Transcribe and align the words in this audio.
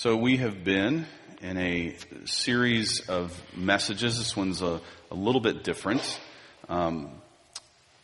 So 0.00 0.16
we 0.16 0.38
have 0.38 0.64
been 0.64 1.04
in 1.42 1.58
a 1.58 1.94
series 2.24 3.00
of 3.10 3.38
messages. 3.54 4.16
This 4.16 4.34
one's 4.34 4.62
a, 4.62 4.80
a 5.10 5.14
little 5.14 5.42
bit 5.42 5.62
different. 5.62 6.18
Um, 6.70 7.10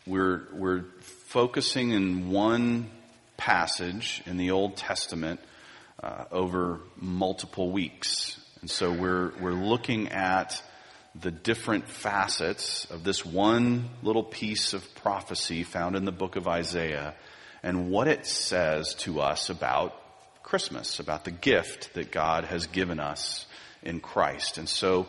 we're, 0.05 0.43
we're 0.53 0.85
focusing 1.29 1.89
in 1.89 2.29
one 2.29 2.91
passage 3.35 4.21
in 4.27 4.37
the 4.37 4.51
Old 4.51 4.77
Testament 4.77 5.39
uh, 6.03 6.25
over 6.31 6.81
multiple 6.97 7.71
weeks. 7.71 8.39
And 8.61 8.69
so 8.69 8.91
we're, 8.91 9.31
we're 9.39 9.53
looking 9.53 10.09
at 10.09 10.61
the 11.19 11.31
different 11.31 11.89
facets 11.89 12.85
of 12.91 13.03
this 13.03 13.25
one 13.25 13.89
little 14.03 14.23
piece 14.23 14.73
of 14.73 14.85
prophecy 14.93 15.63
found 15.63 15.95
in 15.95 16.05
the 16.05 16.11
book 16.11 16.35
of 16.35 16.47
Isaiah 16.47 17.15
and 17.63 17.89
what 17.89 18.07
it 18.07 18.27
says 18.27 18.93
to 18.99 19.19
us 19.19 19.49
about 19.49 19.99
Christmas, 20.47 21.01
about 21.01 21.25
the 21.25 21.31
gift 21.31 21.93
that 21.95 22.09
God 22.09 22.45
has 22.45 22.67
given 22.67 23.01
us 23.01 23.45
in 23.83 23.99
Christ. 23.99 24.57
And 24.57 24.69
so, 24.69 25.07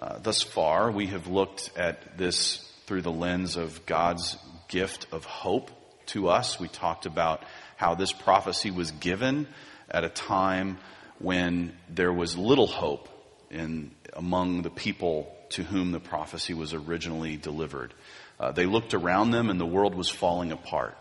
uh, 0.00 0.18
thus 0.18 0.42
far, 0.42 0.90
we 0.90 1.06
have 1.06 1.28
looked 1.28 1.70
at 1.76 2.18
this 2.18 2.56
through 2.86 3.02
the 3.02 3.12
lens 3.12 3.56
of 3.56 3.86
God's 3.86 4.36
gift 4.66 5.06
of 5.12 5.24
hope 5.24 5.70
to 6.06 6.28
us. 6.28 6.58
We 6.58 6.66
talked 6.66 7.06
about 7.06 7.44
how 7.76 7.94
this 7.94 8.12
prophecy 8.12 8.72
was 8.72 8.90
given 8.90 9.46
at 9.88 10.02
a 10.02 10.08
time 10.08 10.78
when 11.20 11.72
there 11.88 12.12
was 12.12 12.36
little 12.36 12.66
hope 12.66 13.08
in 13.48 13.92
among 14.14 14.62
the 14.62 14.70
people 14.70 15.32
to 15.50 15.62
whom 15.62 15.92
the 15.92 16.00
prophecy 16.00 16.52
was 16.52 16.74
originally 16.74 17.36
delivered. 17.36 17.94
Uh, 18.40 18.50
they 18.50 18.66
looked 18.66 18.92
around 18.92 19.30
them 19.30 19.50
and 19.50 19.60
the 19.60 19.66
world 19.66 19.94
was 19.94 20.08
falling 20.08 20.50
apart. 20.50 20.96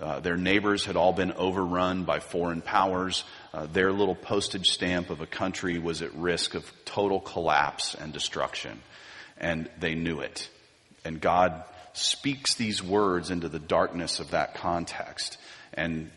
Uh, 0.00 0.20
their 0.20 0.36
neighbors 0.36 0.84
had 0.84 0.96
all 0.96 1.12
been 1.12 1.32
overrun 1.32 2.04
by 2.04 2.18
foreign 2.18 2.60
powers. 2.60 3.24
Uh, 3.52 3.66
their 3.66 3.92
little 3.92 4.16
postage 4.16 4.70
stamp 4.70 5.10
of 5.10 5.20
a 5.20 5.26
country 5.26 5.78
was 5.78 6.02
at 6.02 6.14
risk 6.14 6.54
of 6.54 6.70
total 6.84 7.20
collapse 7.20 7.94
and 7.94 8.12
destruction. 8.12 8.80
And 9.38 9.70
they 9.78 9.94
knew 9.94 10.20
it. 10.20 10.48
And 11.04 11.20
God 11.20 11.62
speaks 11.92 12.54
these 12.54 12.82
words 12.82 13.30
into 13.30 13.48
the 13.48 13.60
darkness 13.60 14.18
of 14.18 14.32
that 14.32 14.54
context 14.54 15.38
and 15.72 16.10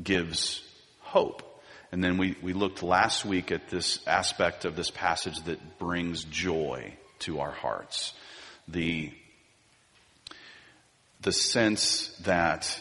gives 0.00 0.62
hope. 1.00 1.42
And 1.90 2.02
then 2.02 2.18
we, 2.18 2.36
we 2.40 2.52
looked 2.52 2.82
last 2.82 3.24
week 3.24 3.52
at 3.52 3.68
this 3.68 3.98
aspect 4.06 4.64
of 4.64 4.76
this 4.76 4.90
passage 4.90 5.38
that 5.44 5.78
brings 5.78 6.24
joy 6.24 6.94
to 7.20 7.40
our 7.40 7.50
hearts. 7.50 8.14
The, 8.68 9.12
the 11.20 11.32
sense 11.32 12.08
that 12.24 12.80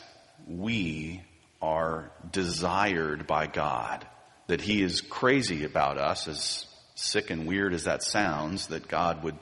we 0.59 1.21
are 1.61 2.11
desired 2.31 3.27
by 3.27 3.47
God, 3.47 4.05
that 4.47 4.61
He 4.61 4.81
is 4.81 5.02
crazy 5.02 5.63
about 5.63 5.97
us, 5.97 6.27
as 6.27 6.66
sick 6.95 7.30
and 7.30 7.47
weird 7.47 7.73
as 7.73 7.85
that 7.85 8.03
sounds, 8.03 8.67
that 8.67 8.88
God 8.88 9.23
would 9.23 9.38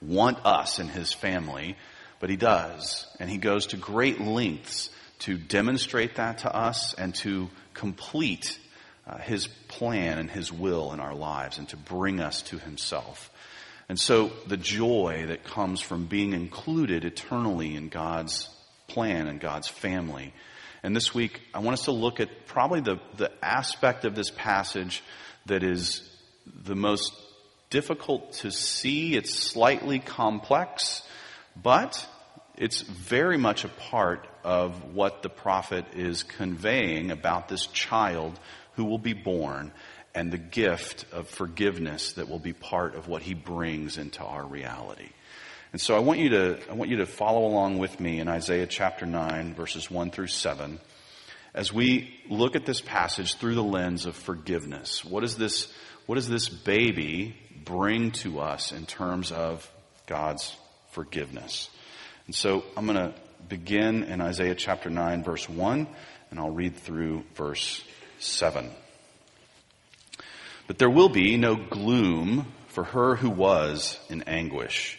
want 0.00 0.44
us 0.44 0.78
in 0.78 0.88
His 0.88 1.12
family, 1.12 1.76
but 2.20 2.30
He 2.30 2.36
does. 2.36 3.06
And 3.18 3.28
He 3.28 3.38
goes 3.38 3.68
to 3.68 3.76
great 3.76 4.20
lengths 4.20 4.90
to 5.20 5.38
demonstrate 5.38 6.16
that 6.16 6.38
to 6.38 6.54
us 6.54 6.94
and 6.94 7.14
to 7.16 7.48
complete 7.74 8.58
uh, 9.06 9.18
His 9.18 9.46
plan 9.68 10.18
and 10.18 10.30
His 10.30 10.52
will 10.52 10.92
in 10.92 11.00
our 11.00 11.14
lives 11.14 11.58
and 11.58 11.68
to 11.70 11.76
bring 11.76 12.20
us 12.20 12.42
to 12.42 12.58
Himself. 12.58 13.30
And 13.88 13.98
so 13.98 14.32
the 14.46 14.56
joy 14.56 15.24
that 15.28 15.44
comes 15.44 15.80
from 15.80 16.06
being 16.06 16.32
included 16.32 17.04
eternally 17.04 17.74
in 17.74 17.88
God's 17.88 18.48
plan 18.88 19.26
and 19.26 19.40
God's 19.40 19.68
family. 19.68 20.32
And 20.82 20.96
this 20.96 21.14
week, 21.14 21.40
I 21.54 21.60
want 21.60 21.74
us 21.74 21.84
to 21.84 21.92
look 21.92 22.18
at 22.18 22.46
probably 22.46 22.80
the, 22.80 22.98
the 23.16 23.30
aspect 23.42 24.04
of 24.04 24.14
this 24.14 24.30
passage 24.30 25.02
that 25.46 25.62
is 25.62 26.02
the 26.64 26.74
most 26.74 27.12
difficult 27.70 28.32
to 28.34 28.50
see. 28.50 29.14
It's 29.14 29.32
slightly 29.32 30.00
complex, 30.00 31.02
but 31.60 32.06
it's 32.56 32.82
very 32.82 33.38
much 33.38 33.64
a 33.64 33.68
part 33.68 34.26
of 34.44 34.94
what 34.94 35.22
the 35.22 35.28
prophet 35.28 35.84
is 35.94 36.22
conveying 36.24 37.10
about 37.10 37.48
this 37.48 37.66
child 37.66 38.38
who 38.74 38.84
will 38.84 38.98
be 38.98 39.12
born 39.12 39.72
and 40.14 40.30
the 40.30 40.38
gift 40.38 41.06
of 41.12 41.28
forgiveness 41.28 42.14
that 42.14 42.28
will 42.28 42.38
be 42.38 42.52
part 42.52 42.94
of 42.94 43.08
what 43.08 43.22
he 43.22 43.34
brings 43.34 43.98
into 43.98 44.22
our 44.22 44.44
reality. 44.44 45.08
And 45.72 45.80
so 45.80 45.96
I 45.96 46.00
want 46.00 46.20
you 46.20 46.28
to, 46.30 46.58
I 46.70 46.74
want 46.74 46.90
you 46.90 46.98
to 46.98 47.06
follow 47.06 47.46
along 47.46 47.78
with 47.78 47.98
me 47.98 48.20
in 48.20 48.28
Isaiah 48.28 48.66
chapter 48.66 49.06
9 49.06 49.54
verses 49.54 49.90
1 49.90 50.10
through 50.10 50.26
7 50.26 50.78
as 51.54 51.72
we 51.72 52.14
look 52.28 52.56
at 52.56 52.66
this 52.66 52.82
passage 52.82 53.36
through 53.36 53.54
the 53.54 53.62
lens 53.62 54.04
of 54.04 54.14
forgiveness. 54.14 55.02
What 55.02 55.20
does 55.20 55.38
this, 55.38 55.72
what 56.04 56.16
does 56.16 56.28
this 56.28 56.50
baby 56.50 57.36
bring 57.64 58.10
to 58.12 58.40
us 58.40 58.70
in 58.72 58.84
terms 58.84 59.32
of 59.32 59.66
God's 60.06 60.54
forgiveness? 60.90 61.70
And 62.26 62.34
so 62.34 62.64
I'm 62.76 62.84
going 62.84 62.98
to 62.98 63.14
begin 63.48 64.04
in 64.04 64.20
Isaiah 64.20 64.54
chapter 64.54 64.90
9 64.90 65.24
verse 65.24 65.48
1 65.48 65.86
and 66.30 66.38
I'll 66.38 66.50
read 66.50 66.76
through 66.76 67.24
verse 67.34 67.82
7. 68.18 68.68
But 70.66 70.76
there 70.76 70.90
will 70.90 71.08
be 71.08 71.38
no 71.38 71.56
gloom 71.56 72.52
for 72.68 72.84
her 72.84 73.16
who 73.16 73.30
was 73.30 73.98
in 74.10 74.24
anguish. 74.24 74.98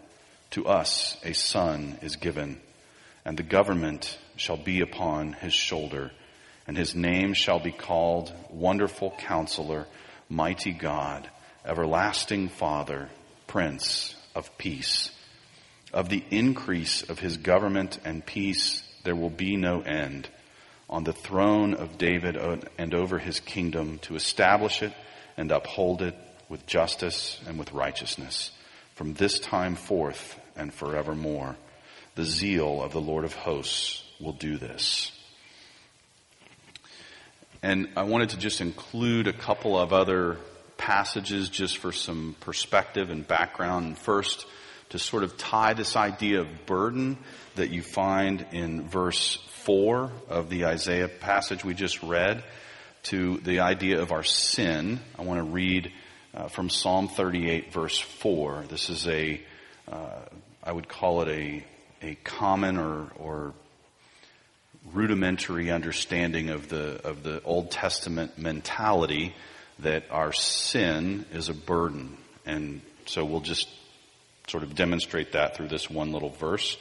to 0.51 0.67
us 0.67 1.17
a 1.23 1.33
son 1.33 1.97
is 2.01 2.17
given, 2.17 2.59
and 3.25 3.37
the 3.37 3.43
government 3.43 4.17
shall 4.35 4.57
be 4.57 4.81
upon 4.81 5.33
his 5.33 5.53
shoulder, 5.53 6.11
and 6.67 6.77
his 6.77 6.95
name 6.95 7.33
shall 7.33 7.59
be 7.59 7.71
called 7.71 8.33
Wonderful 8.49 9.13
Counselor, 9.17 9.87
Mighty 10.29 10.71
God, 10.71 11.29
Everlasting 11.65 12.49
Father, 12.49 13.09
Prince 13.47 14.15
of 14.35 14.57
Peace. 14.57 15.11
Of 15.93 16.09
the 16.09 16.23
increase 16.29 17.03
of 17.09 17.19
his 17.19 17.37
government 17.37 17.99
and 18.05 18.25
peace 18.25 18.83
there 19.03 19.15
will 19.15 19.29
be 19.29 19.57
no 19.57 19.81
end 19.81 20.29
on 20.89 21.03
the 21.03 21.13
throne 21.13 21.73
of 21.73 21.97
David 21.97 22.37
and 22.77 22.93
over 22.93 23.17
his 23.17 23.39
kingdom 23.39 23.99
to 23.99 24.15
establish 24.15 24.83
it 24.83 24.93
and 25.37 25.51
uphold 25.51 26.01
it 26.01 26.15
with 26.49 26.65
justice 26.65 27.41
and 27.47 27.57
with 27.57 27.71
righteousness 27.71 28.51
from 28.95 29.13
this 29.15 29.39
time 29.39 29.75
forth 29.75 30.39
and 30.61 30.73
forevermore. 30.73 31.55
The 32.15 32.23
zeal 32.23 32.81
of 32.81 32.93
the 32.93 33.01
Lord 33.01 33.25
of 33.25 33.33
hosts 33.33 34.03
will 34.19 34.33
do 34.33 34.57
this. 34.57 35.11
And 37.63 37.89
I 37.95 38.03
wanted 38.03 38.29
to 38.29 38.37
just 38.37 38.61
include 38.61 39.27
a 39.27 39.33
couple 39.33 39.77
of 39.77 39.93
other 39.93 40.37
passages 40.77 41.49
just 41.49 41.77
for 41.77 41.91
some 41.91 42.35
perspective 42.39 43.09
and 43.09 43.27
background. 43.27 43.97
First, 43.97 44.45
to 44.89 44.99
sort 44.99 45.23
of 45.23 45.37
tie 45.37 45.73
this 45.73 45.95
idea 45.95 46.41
of 46.41 46.65
burden 46.65 47.17
that 47.55 47.69
you 47.69 47.81
find 47.81 48.45
in 48.51 48.87
verse 48.87 49.37
4 49.63 50.11
of 50.27 50.49
the 50.49 50.65
Isaiah 50.65 51.07
passage 51.07 51.63
we 51.63 51.73
just 51.73 52.01
read 52.03 52.43
to 53.03 53.37
the 53.37 53.61
idea 53.61 54.01
of 54.01 54.11
our 54.11 54.23
sin. 54.23 54.99
I 55.17 55.23
want 55.23 55.39
to 55.39 55.49
read 55.49 55.91
uh, 56.33 56.47
from 56.47 56.69
Psalm 56.69 57.07
38 57.07 57.71
verse 57.71 57.99
4. 57.99 58.65
This 58.69 58.89
is 58.89 59.07
a, 59.07 59.41
uh, 59.87 60.25
I 60.63 60.71
would 60.71 60.87
call 60.87 61.23
it 61.23 61.27
a, 61.27 61.63
a 62.03 62.15
common 62.23 62.77
or, 62.77 63.07
or 63.17 63.53
rudimentary 64.93 65.71
understanding 65.71 66.49
of 66.49 66.69
the, 66.69 67.01
of 67.03 67.23
the 67.23 67.41
Old 67.43 67.71
Testament 67.71 68.37
mentality 68.37 69.33
that 69.79 70.03
our 70.11 70.31
sin 70.31 71.25
is 71.33 71.49
a 71.49 71.55
burden. 71.55 72.15
And 72.45 72.81
so 73.07 73.25
we'll 73.25 73.39
just 73.39 73.67
sort 74.47 74.61
of 74.61 74.75
demonstrate 74.75 75.31
that 75.31 75.55
through 75.55 75.69
this 75.69 75.89
one 75.89 76.11
little 76.11 76.29
verse. 76.29 76.77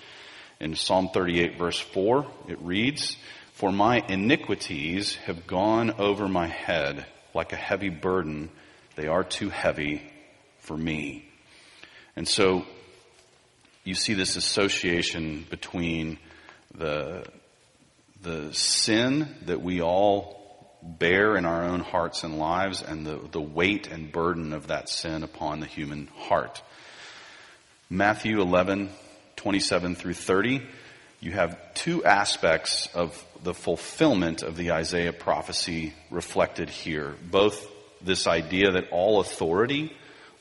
In 0.61 0.75
Psalm 0.77 1.09
38 1.15 1.57
verse 1.57 1.79
4, 1.79 2.27
it 2.49 2.61
reads, 2.61 3.17
For 3.55 3.73
my 3.73 4.05
iniquities 4.09 5.15
have 5.25 5.47
gone 5.47 5.93
over 5.93 6.29
my 6.29 6.49
head 6.49 7.07
like 7.35 7.55
a 7.55 7.57
heavy 7.57 7.89
burden. 7.89 8.51
They 8.97 9.07
are 9.07 9.25
too 9.25 9.49
heavy 9.49 10.03
for 10.59 10.77
me. 10.77 11.25
And 12.15 12.29
so 12.29 12.67
you 13.85 13.95
see 13.95 14.15
this 14.15 14.37
association 14.37 15.47
between 15.49 16.19
the, 16.75 17.25
the 18.23 18.53
sin 18.53 19.35
that 19.47 19.63
we 19.63 19.81
all 19.81 20.39
bear 20.83 21.37
in 21.37 21.45
our 21.45 21.65
own 21.65 21.81
hearts 21.81 22.25
and 22.25 22.39
lives 22.39 22.83
and 22.83 23.07
the, 23.07 23.17
the 23.33 23.41
weight 23.41 23.87
and 23.87 24.13
burden 24.13 24.53
of 24.53 24.69
that 24.69 24.89
sin 24.89 25.23
upon 25.23 25.61
the 25.61 25.67
human 25.67 26.09
heart. 26.17 26.63
Matthew 27.89 28.41
11, 28.41 28.91
27 29.37 29.95
through 29.95 30.15
30, 30.15 30.63
you 31.21 31.33
have 31.33 31.59
two 31.75 32.05
aspects 32.05 32.89
of 32.95 33.27
the 33.43 33.55
fulfillment 33.55 34.43
of 34.43 34.57
the 34.57 34.73
Isaiah 34.73 35.13
prophecy 35.13 35.95
reflected 36.11 36.71
here. 36.71 37.15
Both 37.31 37.67
this 38.01 38.27
idea 38.27 38.73
that 38.73 38.91
all 38.91 39.21
authority 39.21 39.93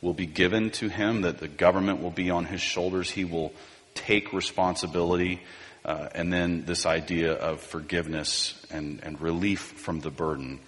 will 0.01 0.13
be 0.13 0.25
given 0.25 0.69
to 0.71 0.87
him, 0.87 1.21
that 1.21 1.39
the 1.39 1.47
government 1.47 2.01
will 2.01 2.11
be 2.11 2.29
on 2.29 2.45
his 2.45 2.61
shoulders, 2.61 3.09
he 3.09 3.25
will 3.25 3.53
take 3.95 4.33
responsibility, 4.33 5.41
uh, 5.83 6.09
and 6.13 6.31
then 6.31 6.65
this 6.65 6.85
idea 6.85 7.33
of 7.33 7.61
forgiveness 7.61 8.53
and, 8.71 9.01
and 9.03 9.19
relief 9.21 9.59
from 9.59 9.99
the 9.99 10.11
burden. 10.11 10.59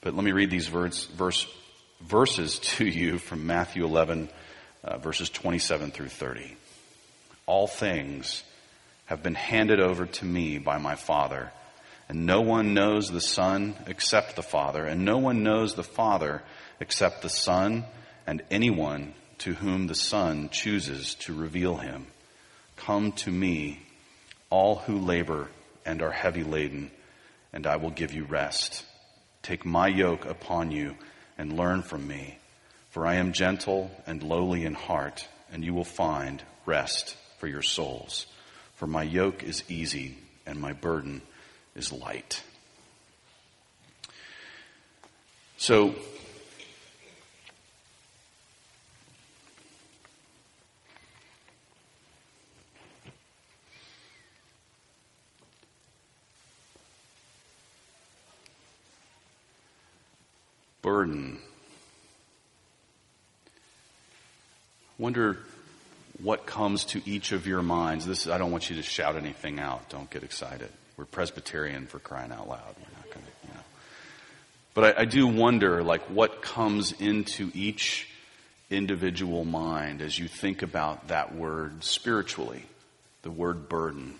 But 0.00 0.14
let 0.14 0.24
me 0.24 0.32
read 0.32 0.50
these 0.50 0.68
verse, 0.68 1.06
verse, 1.06 1.46
verses 2.02 2.58
to 2.76 2.84
you 2.84 3.18
from 3.18 3.46
Matthew 3.46 3.84
11, 3.84 4.28
uh, 4.82 4.98
verses 4.98 5.30
27 5.30 5.90
through 5.90 6.08
30. 6.08 6.56
All 7.46 7.66
things 7.66 8.42
have 9.06 9.22
been 9.22 9.34
handed 9.34 9.80
over 9.80 10.06
to 10.06 10.24
me 10.24 10.58
by 10.58 10.78
my 10.78 10.94
Father, 10.94 11.52
and 12.08 12.26
no 12.26 12.42
one 12.42 12.74
knows 12.74 13.10
the 13.10 13.20
Son 13.20 13.74
except 13.86 14.36
the 14.36 14.42
Father, 14.42 14.84
and 14.84 15.04
no 15.04 15.18
one 15.18 15.42
knows 15.42 15.74
the 15.74 15.82
Father 15.82 16.42
except 16.80 17.22
the 17.22 17.28
Son 17.28 17.84
and 18.26 18.42
anyone 18.50 19.14
to 19.38 19.54
whom 19.54 19.86
the 19.86 19.94
Son 19.94 20.48
chooses 20.50 21.14
to 21.16 21.34
reveal 21.34 21.76
him. 21.76 22.06
Come 22.76 23.12
to 23.12 23.30
me, 23.30 23.82
all 24.50 24.76
who 24.76 24.98
labor 24.98 25.50
and 25.84 26.02
are 26.02 26.10
heavy 26.10 26.44
laden, 26.44 26.90
and 27.52 27.66
I 27.66 27.76
will 27.76 27.90
give 27.90 28.12
you 28.12 28.24
rest. 28.24 28.84
Take 29.42 29.64
my 29.64 29.88
yoke 29.88 30.24
upon 30.24 30.70
you 30.70 30.96
and 31.36 31.56
learn 31.56 31.82
from 31.82 32.06
me, 32.06 32.38
for 32.90 33.06
I 33.06 33.14
am 33.16 33.32
gentle 33.32 33.90
and 34.06 34.22
lowly 34.22 34.64
in 34.64 34.74
heart, 34.74 35.28
and 35.52 35.64
you 35.64 35.74
will 35.74 35.84
find 35.84 36.42
rest 36.64 37.16
for 37.38 37.46
your 37.46 37.62
souls. 37.62 38.26
For 38.76 38.86
my 38.86 39.02
yoke 39.02 39.42
is 39.42 39.62
easy 39.68 40.16
and 40.46 40.60
my 40.60 40.72
burden 40.72 41.22
is 41.74 41.92
light. 41.92 42.42
So, 45.56 45.94
burden. 60.84 61.38
Wonder 64.98 65.38
what 66.22 66.44
comes 66.44 66.84
to 66.84 67.00
each 67.08 67.32
of 67.32 67.46
your 67.46 67.62
minds. 67.62 68.06
This 68.06 68.28
I 68.28 68.36
don't 68.36 68.52
want 68.52 68.68
you 68.68 68.76
to 68.76 68.82
shout 68.82 69.16
anything 69.16 69.58
out. 69.58 69.88
Don't 69.88 70.10
get 70.10 70.22
excited. 70.22 70.68
We're 70.98 71.06
Presbyterian 71.06 71.86
for 71.86 71.98
crying 71.98 72.32
out 72.32 72.46
loud. 72.48 72.76
We're 72.76 72.96
not 72.98 73.04
going 73.06 73.24
to, 73.24 73.48
you 73.48 73.54
know. 73.54 73.60
But 74.74 74.98
I, 74.98 75.02
I 75.02 75.04
do 75.06 75.26
wonder, 75.26 75.82
like, 75.82 76.02
what 76.02 76.42
comes 76.42 76.92
into 76.92 77.50
each 77.54 78.06
individual 78.70 79.46
mind 79.46 80.02
as 80.02 80.18
you 80.18 80.28
think 80.28 80.60
about 80.60 81.08
that 81.08 81.34
word 81.34 81.82
spiritually, 81.82 82.62
the 83.22 83.30
word 83.30 83.70
burden. 83.70 84.16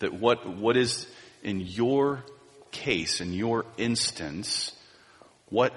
That 0.00 0.12
what 0.12 0.44
what 0.44 0.76
is 0.76 1.06
in 1.44 1.60
your 1.60 2.24
case, 2.72 3.20
in 3.20 3.32
your 3.32 3.64
instance, 3.76 4.72
what, 5.50 5.72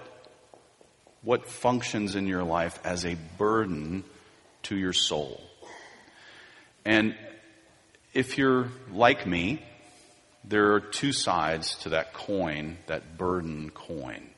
what 1.21 1.47
functions 1.47 2.15
in 2.15 2.27
your 2.27 2.43
life 2.43 2.79
as 2.83 3.05
a 3.05 3.15
burden 3.37 4.03
to 4.63 4.75
your 4.75 4.93
soul? 4.93 5.41
And 6.85 7.15
if 8.13 8.37
you're 8.37 8.69
like 8.91 9.25
me, 9.25 9.63
there 10.43 10.73
are 10.73 10.79
two 10.79 11.13
sides 11.13 11.75
to 11.79 11.89
that 11.89 12.13
coin, 12.13 12.77
that 12.87 13.17
burden 13.17 13.69
coin. 13.69 14.29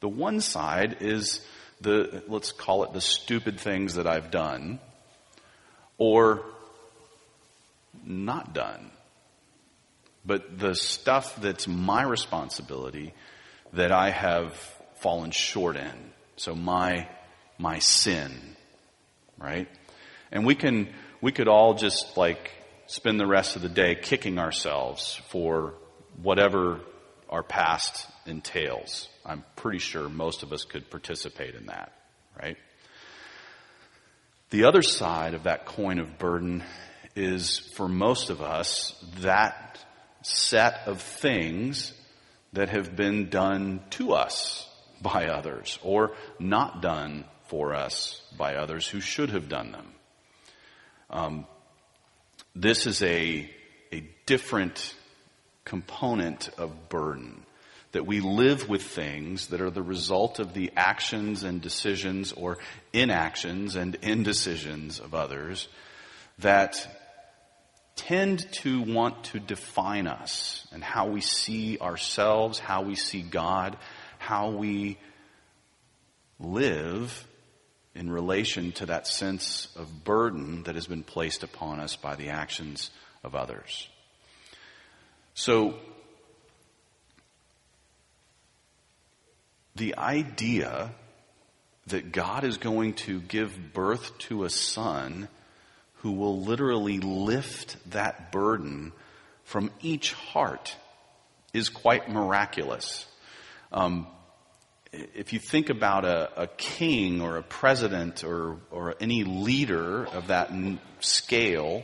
The 0.00 0.08
one 0.08 0.40
side 0.40 0.98
is 1.00 1.40
the, 1.80 2.22
let's 2.26 2.52
call 2.52 2.84
it 2.84 2.92
the 2.92 3.00
stupid 3.00 3.60
things 3.60 3.94
that 3.94 4.06
I've 4.06 4.30
done 4.30 4.80
or 5.98 6.42
not 8.04 8.54
done. 8.54 8.90
But 10.24 10.58
the 10.58 10.74
stuff 10.74 11.36
that's 11.36 11.68
my 11.68 12.02
responsibility 12.02 13.14
that 13.76 13.92
I 13.92 14.10
have 14.10 14.52
fallen 14.96 15.30
short 15.30 15.76
in. 15.76 16.10
So 16.36 16.54
my, 16.54 17.08
my 17.58 17.78
sin, 17.78 18.56
right? 19.38 19.68
And 20.32 20.44
we 20.44 20.54
can, 20.54 20.88
we 21.20 21.32
could 21.32 21.48
all 21.48 21.74
just 21.74 22.16
like 22.16 22.50
spend 22.86 23.20
the 23.20 23.26
rest 23.26 23.56
of 23.56 23.62
the 23.62 23.68
day 23.68 23.94
kicking 23.94 24.38
ourselves 24.38 25.20
for 25.28 25.74
whatever 26.22 26.80
our 27.28 27.42
past 27.42 28.06
entails. 28.26 29.08
I'm 29.24 29.44
pretty 29.56 29.78
sure 29.78 30.08
most 30.08 30.42
of 30.42 30.52
us 30.52 30.64
could 30.64 30.90
participate 30.90 31.54
in 31.54 31.66
that, 31.66 31.92
right? 32.40 32.56
The 34.50 34.64
other 34.64 34.82
side 34.82 35.34
of 35.34 35.44
that 35.44 35.66
coin 35.66 35.98
of 35.98 36.18
burden 36.18 36.62
is 37.14 37.58
for 37.58 37.88
most 37.88 38.30
of 38.30 38.40
us 38.40 38.94
that 39.20 39.78
set 40.22 40.82
of 40.86 41.00
things 41.00 41.92
that 42.56 42.70
have 42.70 42.96
been 42.96 43.28
done 43.28 43.80
to 43.90 44.12
us 44.12 44.66
by 45.00 45.26
others 45.26 45.78
or 45.82 46.12
not 46.38 46.80
done 46.80 47.24
for 47.48 47.74
us 47.74 48.22
by 48.36 48.56
others 48.56 48.86
who 48.88 49.00
should 49.00 49.30
have 49.30 49.48
done 49.48 49.72
them. 49.72 49.86
Um, 51.10 51.46
this 52.54 52.86
is 52.86 53.02
a, 53.02 53.50
a 53.92 54.08
different 54.24 54.94
component 55.64 56.48
of 56.56 56.88
burden 56.88 57.44
that 57.92 58.06
we 58.06 58.20
live 58.20 58.68
with 58.68 58.82
things 58.82 59.48
that 59.48 59.60
are 59.60 59.70
the 59.70 59.82
result 59.82 60.38
of 60.38 60.54
the 60.54 60.72
actions 60.76 61.42
and 61.42 61.60
decisions 61.60 62.32
or 62.32 62.58
inactions 62.92 63.76
and 63.76 63.96
indecisions 63.96 64.98
of 64.98 65.14
others 65.14 65.68
that 66.38 66.95
tend 67.96 68.50
to 68.52 68.82
want 68.82 69.24
to 69.24 69.40
define 69.40 70.06
us 70.06 70.66
and 70.72 70.84
how 70.84 71.08
we 71.08 71.20
see 71.20 71.78
ourselves, 71.78 72.58
how 72.58 72.82
we 72.82 72.94
see 72.94 73.22
God, 73.22 73.76
how 74.18 74.50
we 74.50 74.98
live 76.38 77.26
in 77.94 78.10
relation 78.10 78.72
to 78.72 78.86
that 78.86 79.06
sense 79.06 79.68
of 79.76 80.04
burden 80.04 80.62
that 80.64 80.74
has 80.74 80.86
been 80.86 81.02
placed 81.02 81.42
upon 81.42 81.80
us 81.80 81.96
by 81.96 82.14
the 82.14 82.28
actions 82.28 82.90
of 83.24 83.34
others. 83.34 83.88
So, 85.34 85.74
the 89.74 89.96
idea 89.96 90.92
that 91.88 92.12
God 92.12 92.44
is 92.44 92.58
going 92.58 92.94
to 92.94 93.20
give 93.20 93.72
birth 93.72 94.16
to 94.18 94.44
a 94.44 94.50
son 94.50 95.28
who 96.06 96.12
will 96.12 96.40
literally 96.40 97.00
lift 97.00 97.76
that 97.90 98.30
burden 98.30 98.92
from 99.42 99.72
each 99.82 100.12
heart 100.12 100.76
is 101.52 101.68
quite 101.68 102.08
miraculous. 102.08 103.06
Um, 103.72 104.06
if 104.92 105.32
you 105.32 105.40
think 105.40 105.68
about 105.68 106.04
a, 106.04 106.42
a, 106.42 106.46
king 106.46 107.20
or 107.20 107.38
a 107.38 107.42
president 107.42 108.22
or, 108.22 108.58
or 108.70 108.94
any 109.00 109.24
leader 109.24 110.06
of 110.06 110.28
that 110.28 110.52
scale, 111.00 111.82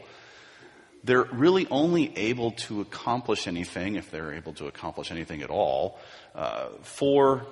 they're 1.02 1.24
really 1.24 1.66
only 1.68 2.16
able 2.16 2.52
to 2.52 2.80
accomplish 2.80 3.48
anything, 3.48 3.96
if 3.96 4.12
they're 4.12 4.34
able 4.34 4.52
to 4.52 4.68
accomplish 4.68 5.10
anything 5.10 5.42
at 5.42 5.50
all, 5.50 5.98
uh, 6.36 6.68
for 6.82 7.44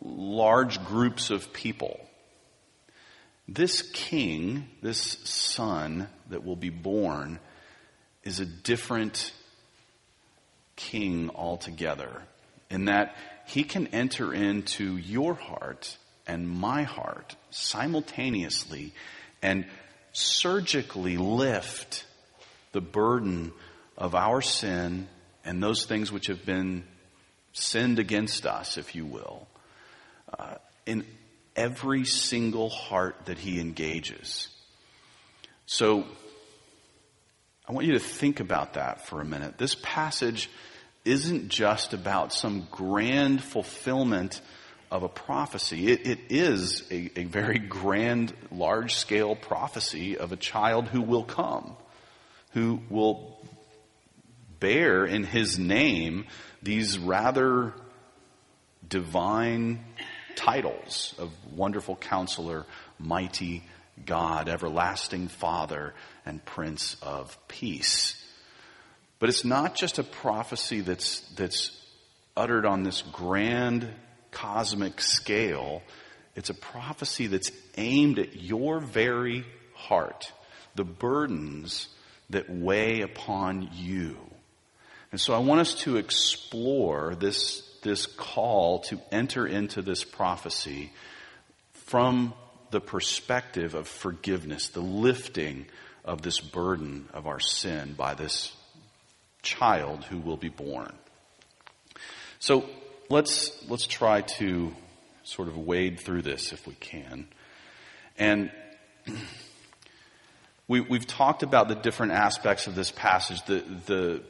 large 0.00 0.82
groups 0.86 1.28
of 1.28 1.52
people. 1.52 2.07
This 3.48 3.80
king, 3.80 4.68
this 4.82 5.16
son 5.24 6.08
that 6.28 6.44
will 6.44 6.56
be 6.56 6.68
born, 6.68 7.38
is 8.22 8.40
a 8.40 8.46
different 8.46 9.32
king 10.76 11.30
altogether 11.34 12.22
in 12.70 12.84
that 12.84 13.16
he 13.46 13.64
can 13.64 13.86
enter 13.88 14.34
into 14.34 14.98
your 14.98 15.34
heart 15.34 15.96
and 16.26 16.46
my 16.48 16.82
heart 16.82 17.34
simultaneously 17.50 18.92
and 19.40 19.64
surgically 20.12 21.16
lift 21.16 22.04
the 22.72 22.82
burden 22.82 23.52
of 23.96 24.14
our 24.14 24.42
sin 24.42 25.08
and 25.44 25.62
those 25.62 25.86
things 25.86 26.12
which 26.12 26.26
have 26.26 26.44
been 26.44 26.84
sinned 27.54 27.98
against 27.98 28.44
us, 28.44 28.76
if 28.76 28.94
you 28.94 29.06
will, 29.06 29.48
uh, 30.38 30.56
in 30.84 31.06
every 31.58 32.04
single 32.04 32.70
heart 32.70 33.26
that 33.26 33.36
he 33.36 33.60
engages. 33.60 34.48
So, 35.66 36.06
I 37.68 37.72
want 37.72 37.86
you 37.86 37.92
to 37.94 37.98
think 37.98 38.40
about 38.40 38.74
that 38.74 39.06
for 39.06 39.20
a 39.20 39.24
minute. 39.24 39.58
This 39.58 39.76
passage 39.82 40.48
isn't 41.04 41.48
just 41.48 41.92
about 41.92 42.32
some 42.32 42.66
grand 42.70 43.42
fulfillment 43.42 44.40
of 44.90 45.02
a 45.02 45.08
prophecy. 45.08 45.88
It, 45.88 46.06
it 46.06 46.18
is 46.30 46.84
a, 46.90 47.10
a 47.20 47.24
very 47.24 47.58
grand, 47.58 48.32
large 48.50 48.94
scale 48.94 49.36
prophecy 49.36 50.16
of 50.16 50.32
a 50.32 50.36
child 50.36 50.88
who 50.88 51.02
will 51.02 51.24
come, 51.24 51.76
who 52.52 52.80
will 52.88 53.38
bear 54.60 55.04
in 55.04 55.24
his 55.24 55.58
name 55.58 56.26
these 56.62 56.98
rather 56.98 57.74
divine 58.88 59.84
titles 60.38 61.14
of 61.18 61.30
wonderful 61.52 61.96
counselor, 61.96 62.64
mighty 62.98 63.64
God, 64.06 64.48
everlasting 64.48 65.26
Father, 65.26 65.94
and 66.24 66.44
Prince 66.44 66.96
of 67.02 67.36
Peace. 67.48 68.24
But 69.18 69.28
it's 69.28 69.44
not 69.44 69.74
just 69.74 69.98
a 69.98 70.04
prophecy 70.04 70.80
that's, 70.80 71.20
that's 71.30 71.76
uttered 72.36 72.64
on 72.64 72.84
this 72.84 73.02
grand 73.02 73.88
cosmic 74.30 75.00
scale. 75.00 75.82
It's 76.36 76.50
a 76.50 76.54
prophecy 76.54 77.26
that's 77.26 77.50
aimed 77.76 78.20
at 78.20 78.40
your 78.40 78.78
very 78.78 79.44
heart, 79.74 80.32
the 80.76 80.84
burdens 80.84 81.88
that 82.30 82.48
weigh 82.48 83.00
upon 83.00 83.70
you. 83.72 84.16
And 85.10 85.20
so 85.20 85.34
I 85.34 85.38
want 85.38 85.62
us 85.62 85.74
to 85.82 85.96
explore 85.96 87.16
this, 87.16 87.67
this 87.82 88.06
call 88.06 88.80
to 88.80 89.00
enter 89.10 89.46
into 89.46 89.82
this 89.82 90.04
prophecy 90.04 90.92
from 91.72 92.34
the 92.70 92.80
perspective 92.80 93.74
of 93.74 93.88
forgiveness, 93.88 94.68
the 94.68 94.80
lifting 94.80 95.66
of 96.04 96.22
this 96.22 96.40
burden 96.40 97.08
of 97.12 97.26
our 97.26 97.40
sin 97.40 97.94
by 97.94 98.14
this 98.14 98.54
child 99.42 100.04
who 100.04 100.18
will 100.18 100.36
be 100.36 100.48
born. 100.48 100.92
So 102.38 102.68
let's, 103.08 103.52
let's 103.68 103.86
try 103.86 104.22
to 104.22 104.74
sort 105.24 105.48
of 105.48 105.56
wade 105.56 106.00
through 106.00 106.22
this 106.22 106.52
if 106.52 106.66
we 106.66 106.74
can. 106.74 107.26
And 108.18 108.50
we, 110.68 110.80
we've 110.80 111.06
talked 111.06 111.42
about 111.42 111.68
the 111.68 111.74
different 111.74 112.12
aspects 112.12 112.66
of 112.66 112.74
this 112.74 112.90
passage. 112.90 113.42
The, 113.44 113.64
the, 113.86 114.22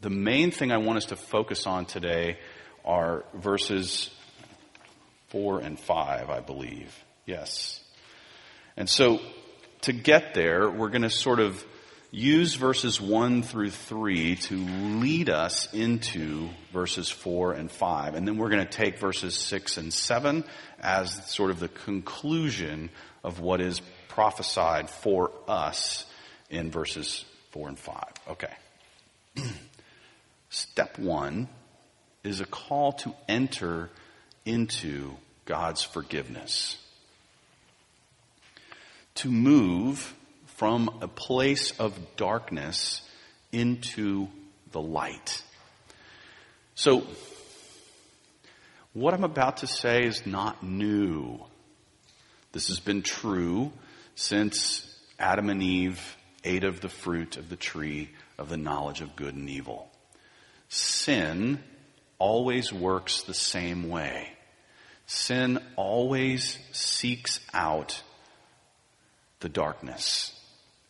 the 0.00 0.10
main 0.10 0.50
thing 0.50 0.70
I 0.70 0.78
want 0.78 0.98
us 0.98 1.06
to 1.06 1.16
focus 1.16 1.66
on 1.66 1.86
today 1.86 2.38
are 2.84 3.24
verses 3.34 4.10
4 5.28 5.60
and 5.60 5.78
5, 5.78 6.30
I 6.30 6.40
believe. 6.40 6.94
Yes. 7.26 7.80
And 8.76 8.88
so 8.88 9.20
to 9.82 9.92
get 9.92 10.34
there, 10.34 10.70
we're 10.70 10.88
going 10.88 11.02
to 11.02 11.10
sort 11.10 11.40
of 11.40 11.64
use 12.10 12.54
verses 12.54 13.00
1 13.00 13.42
through 13.42 13.70
3 13.70 14.36
to 14.36 14.56
lead 14.56 15.28
us 15.28 15.72
into 15.74 16.48
verses 16.72 17.10
4 17.10 17.52
and 17.52 17.70
5. 17.70 18.14
And 18.14 18.26
then 18.26 18.38
we're 18.38 18.48
going 18.48 18.64
to 18.64 18.70
take 18.70 18.98
verses 18.98 19.34
6 19.34 19.76
and 19.76 19.92
7 19.92 20.44
as 20.80 21.28
sort 21.30 21.50
of 21.50 21.60
the 21.60 21.68
conclusion 21.68 22.90
of 23.22 23.40
what 23.40 23.60
is 23.60 23.80
prophesied 24.08 24.88
for 24.88 25.32
us 25.46 26.06
in 26.50 26.70
verses 26.70 27.24
4 27.50 27.68
and 27.68 27.78
5. 27.78 28.04
Okay. 28.30 28.52
Step 30.50 30.98
1 30.98 31.48
is 32.24 32.40
a 32.40 32.46
call 32.46 32.92
to 32.92 33.14
enter 33.28 33.90
into 34.44 35.14
God's 35.44 35.82
forgiveness. 35.82 36.78
To 39.16 39.30
move 39.30 40.14
from 40.56 40.98
a 41.02 41.08
place 41.08 41.78
of 41.78 42.16
darkness 42.16 43.02
into 43.52 44.28
the 44.72 44.80
light. 44.80 45.42
So, 46.74 47.06
what 48.92 49.14
I'm 49.14 49.24
about 49.24 49.58
to 49.58 49.66
say 49.66 50.04
is 50.04 50.26
not 50.26 50.62
new. 50.62 51.40
This 52.52 52.68
has 52.68 52.80
been 52.80 53.02
true 53.02 53.72
since 54.14 54.86
Adam 55.18 55.50
and 55.50 55.62
Eve 55.62 56.16
ate 56.42 56.64
of 56.64 56.80
the 56.80 56.88
fruit 56.88 57.36
of 57.36 57.48
the 57.48 57.56
tree 57.56 58.10
of 58.38 58.48
the 58.48 58.56
knowledge 58.56 59.00
of 59.00 59.14
good 59.14 59.34
and 59.34 59.50
evil. 59.50 59.90
Sin 60.68 61.62
always 62.18 62.72
works 62.72 63.22
the 63.22 63.34
same 63.34 63.88
way. 63.88 64.28
Sin 65.06 65.58
always 65.76 66.58
seeks 66.72 67.40
out 67.54 68.02
the 69.40 69.48
darkness. 69.48 70.38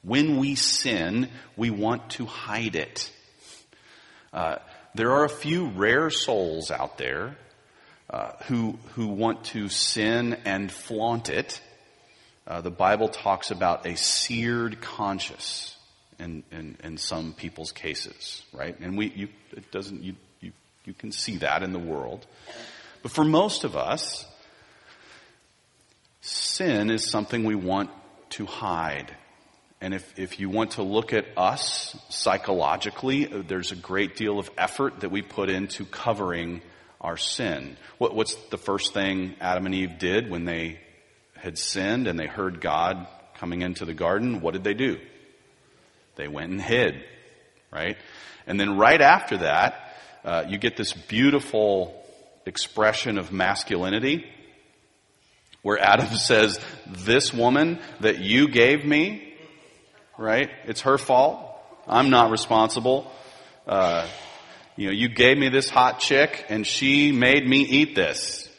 When 0.02 0.38
we 0.38 0.54
sin, 0.56 1.28
we 1.56 1.70
want 1.70 2.11
to 2.11 2.26
hide 2.26 2.75
it. 2.75 3.12
Uh, 4.32 4.56
there 4.94 5.12
are 5.12 5.25
a 5.25 5.28
few 5.30 5.68
rare 5.68 6.11
souls 6.11 6.70
out 6.70 6.99
there 6.99 7.37
uh, 8.11 8.32
who 8.47 8.78
who 8.94 9.08
want 9.08 9.44
to 9.44 9.68
sin 9.68 10.35
and 10.44 10.73
flaunt 10.73 11.28
it. 11.28 11.61
Uh, 12.47 12.61
the 12.62 12.70
Bible 12.70 13.08
talks 13.08 13.50
about 13.50 13.87
a 13.87 13.97
seared 13.97 14.80
conscience 14.80 15.77
in, 16.18 16.42
in, 16.50 16.76
in 16.82 16.96
some 16.98 17.32
people's 17.32 17.72
cases, 17.72 18.42
right? 18.52 18.78
And 18.80 18.96
we 18.96 19.12
you 19.14 19.28
it 19.52 19.70
doesn't 19.70 20.02
you, 20.02 20.14
you 20.40 20.52
you 20.84 20.94
can 20.94 21.12
see 21.12 21.38
that 21.38 21.62
in 21.62 21.72
the 21.72 21.78
world, 21.78 22.26
but 23.02 23.12
for 23.12 23.25
most 23.25 23.64
of 23.64 23.76
us, 23.76 24.26
sin 26.20 26.90
is 26.90 27.08
something 27.10 27.44
we 27.44 27.54
want 27.54 27.90
to 28.30 28.46
hide. 28.46 29.14
And 29.80 29.94
if, 29.94 30.18
if 30.18 30.40
you 30.40 30.48
want 30.50 30.72
to 30.72 30.82
look 30.82 31.12
at 31.12 31.26
us 31.37 31.96
psychologically, 32.08 33.26
there's 33.26 33.70
a 33.70 33.76
great 33.76 34.16
deal 34.16 34.40
of 34.40 34.50
effort 34.58 35.00
that 35.00 35.10
we 35.10 35.22
put 35.22 35.50
into 35.50 35.84
covering 35.84 36.62
our 37.00 37.16
sin. 37.16 37.76
What, 37.98 38.14
what's 38.14 38.34
the 38.50 38.58
first 38.58 38.92
thing 38.92 39.37
Adam 39.40 39.66
and 39.66 39.75
Eve 39.75 39.98
did 39.98 40.30
when 40.30 40.44
they 40.44 40.80
had 41.37 41.56
sinned 41.56 42.08
and 42.08 42.18
they 42.18 42.26
heard 42.26 42.60
God 42.60 43.06
coming 43.37 43.62
into 43.62 43.84
the 43.84 43.94
garden? 43.94 44.40
What 44.40 44.54
did 44.54 44.64
they 44.64 44.75
do? 44.75 44.98
They 46.18 46.28
went 46.28 46.50
and 46.50 46.60
hid, 46.60 47.04
right? 47.72 47.96
And 48.46 48.58
then 48.60 48.76
right 48.76 49.00
after 49.00 49.38
that, 49.38 49.94
uh, 50.25 50.44
you 50.48 50.58
get 50.58 50.76
this 50.76 50.92
beautiful 50.92 52.04
expression 52.44 53.18
of 53.18 53.32
masculinity 53.32 54.26
where 55.62 55.78
Adam 55.78 56.06
says, 56.16 56.58
This 56.87 57.32
woman 57.32 57.78
that 58.00 58.18
you 58.18 58.48
gave 58.48 58.84
me, 58.84 59.32
right? 60.18 60.50
It's 60.64 60.82
her 60.82 60.98
fault. 60.98 61.44
I'm 61.87 62.10
not 62.10 62.32
responsible. 62.32 63.10
Uh, 63.66 64.06
you 64.76 64.87
know, 64.87 64.92
you 64.92 65.08
gave 65.08 65.38
me 65.38 65.50
this 65.50 65.70
hot 65.70 66.00
chick 66.00 66.44
and 66.48 66.66
she 66.66 67.12
made 67.12 67.46
me 67.46 67.60
eat 67.60 67.94
this, 67.94 68.50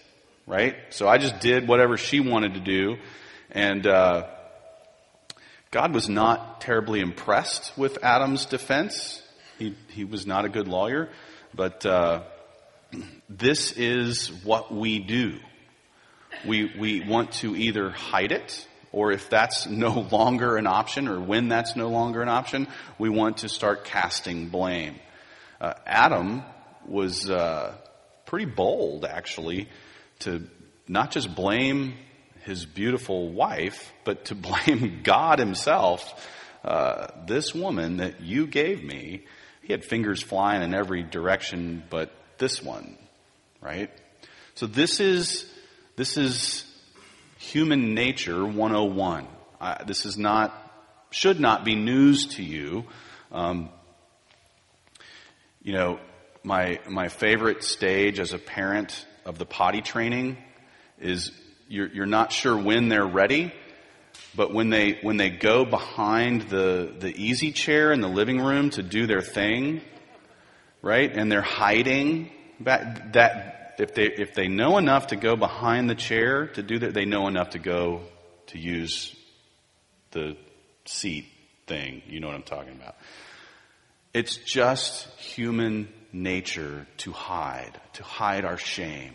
right? 0.47 0.77
So 0.91 1.09
I 1.09 1.17
just 1.17 1.39
did 1.41 1.67
whatever 1.67 1.97
she 1.97 2.21
wanted 2.21 2.53
to 2.53 2.61
do. 2.61 2.97
And, 3.51 3.85
uh, 3.85 4.27
God 5.71 5.93
was 5.93 6.09
not 6.09 6.61
terribly 6.61 6.99
impressed 6.99 7.77
with 7.77 8.03
Adam's 8.03 8.45
defense. 8.45 9.21
He, 9.57 9.75
he 9.89 10.03
was 10.03 10.25
not 10.25 10.45
a 10.45 10.49
good 10.49 10.67
lawyer, 10.67 11.09
but, 11.53 11.85
uh, 11.85 12.23
this 13.29 13.71
is 13.73 14.29
what 14.43 14.73
we 14.73 14.99
do. 14.99 15.37
We, 16.47 16.71
we 16.77 17.07
want 17.07 17.33
to 17.33 17.55
either 17.55 17.91
hide 17.91 18.31
it 18.31 18.67
or 18.91 19.11
if 19.11 19.29
that's 19.29 19.67
no 19.69 20.07
longer 20.11 20.57
an 20.57 20.67
option, 20.67 21.07
or 21.07 21.19
when 21.19 21.47
that's 21.47 21.75
no 21.75 21.89
longer 21.89 22.21
an 22.21 22.29
option, 22.29 22.67
we 22.97 23.09
want 23.09 23.37
to 23.37 23.49
start 23.49 23.85
casting 23.85 24.49
blame. 24.49 24.95
Uh, 25.61 25.73
Adam 25.85 26.43
was 26.87 27.29
uh, 27.29 27.75
pretty 28.25 28.45
bold, 28.45 29.05
actually, 29.05 29.67
to 30.19 30.47
not 30.87 31.11
just 31.11 31.35
blame 31.35 31.93
his 32.49 32.65
beautiful 32.65 33.29
wife, 33.29 33.93
but 34.03 34.25
to 34.25 34.35
blame 34.35 35.01
God 35.03 35.37
himself. 35.39 36.27
Uh, 36.65 37.07
this 37.27 37.53
woman 37.53 37.97
that 37.97 38.21
you 38.21 38.47
gave 38.47 38.83
me, 38.83 39.23
he 39.61 39.71
had 39.71 39.85
fingers 39.85 40.21
flying 40.21 40.63
in 40.63 40.73
every 40.73 41.03
direction, 41.03 41.83
but 41.89 42.11
this 42.39 42.61
one, 42.61 42.97
right? 43.61 43.91
So 44.55 44.65
this 44.65 44.99
is 44.99 45.45
this 45.95 46.17
is 46.17 46.65
Human 47.37 47.93
Nature 47.93 48.45
101. 48.45 49.27
Uh, 49.61 49.83
this 49.83 50.05
is 50.05 50.17
not, 50.17 50.53
should 51.11 51.39
not 51.39 51.63
be 51.63 51.75
news 51.75 52.27
to 52.35 52.43
you. 52.43 52.85
Um, 53.31 53.69
you 55.61 55.73
know, 55.73 55.99
my, 56.41 56.79
my 56.89 57.09
favorite 57.09 57.63
stage 57.63 58.19
as 58.19 58.33
a 58.33 58.37
parent 58.37 59.05
of 59.25 59.37
the 59.37 59.45
potty 59.45 59.81
training 59.81 60.37
is 60.99 61.31
you're, 61.69 61.87
you're 61.87 62.05
not 62.05 62.33
sure 62.33 62.57
when 62.57 62.89
they're 62.89 63.05
ready, 63.05 63.53
but 64.35 64.53
when 64.53 64.69
they, 64.69 64.97
when 65.01 65.17
they 65.17 65.29
go 65.29 65.63
behind 65.63 66.49
the, 66.49 66.93
the 66.99 67.09
easy 67.15 67.51
chair 67.51 67.93
in 67.93 68.01
the 68.01 68.09
living 68.09 68.41
room 68.41 68.71
to 68.71 68.83
do 68.83 69.05
their 69.07 69.21
thing, 69.21 69.81
right? 70.81 71.15
And 71.15 71.31
they're 71.31 71.41
hiding 71.41 72.31
that, 72.61 73.75
if 73.77 73.93
they, 73.93 74.05
if 74.07 74.33
they 74.33 74.47
know 74.47 74.77
enough 74.77 75.07
to 75.07 75.15
go 75.15 75.35
behind 75.35 75.89
the 75.89 75.95
chair 75.95 76.47
to 76.47 76.63
do 76.63 76.79
that, 76.79 76.93
they 76.93 77.05
know 77.05 77.27
enough 77.27 77.51
to 77.51 77.59
go 77.59 78.01
to 78.47 78.57
use 78.57 79.15
the 80.11 80.35
seat 80.85 81.27
thing. 81.67 82.01
You 82.07 82.19
know 82.19 82.27
what 82.27 82.35
I'm 82.35 82.43
talking 82.43 82.73
about. 82.73 82.95
It's 84.13 84.37
just 84.37 85.07
human 85.19 85.87
nature 86.11 86.87
to 86.97 87.11
hide, 87.11 87.79
to 87.93 88.03
hide 88.03 88.43
our 88.43 88.57
shame. 88.57 89.13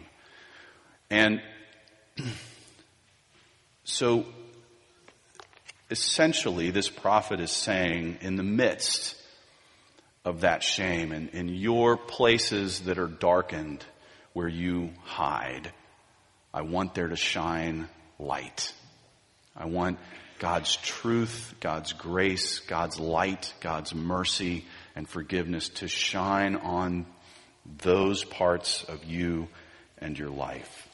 And 1.10 1.42
so 3.84 4.26
essentially, 5.90 6.70
this 6.70 6.88
prophet 6.88 7.40
is 7.40 7.50
saying, 7.50 8.18
in 8.20 8.36
the 8.36 8.42
midst 8.42 9.16
of 10.24 10.40
that 10.40 10.62
shame 10.62 11.12
and 11.12 11.30
in 11.30 11.48
your 11.48 11.96
places 11.96 12.80
that 12.82 12.98
are 12.98 13.08
darkened 13.08 13.84
where 14.32 14.48
you 14.48 14.90
hide, 15.04 15.70
I 16.52 16.62
want 16.62 16.94
there 16.94 17.08
to 17.08 17.16
shine 17.16 17.88
light. 18.18 18.72
I 19.56 19.66
want 19.66 19.98
God's 20.38 20.76
truth, 20.76 21.54
God's 21.60 21.92
grace, 21.92 22.60
God's 22.60 22.98
light, 22.98 23.52
God's 23.60 23.94
mercy 23.94 24.64
and 24.96 25.08
forgiveness 25.08 25.68
to 25.70 25.88
shine 25.88 26.56
on 26.56 27.06
those 27.78 28.24
parts 28.24 28.84
of 28.84 29.04
you 29.04 29.48
and 29.98 30.18
your 30.18 30.30
life. 30.30 30.88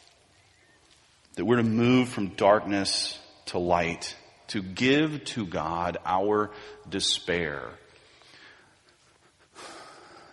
That 1.40 1.46
we're 1.46 1.56
to 1.56 1.62
move 1.62 2.10
from 2.10 2.34
darkness 2.34 3.18
to 3.46 3.58
light, 3.58 4.14
to 4.48 4.60
give 4.60 5.24
to 5.24 5.46
God 5.46 5.96
our 6.04 6.50
despair. 6.90 7.62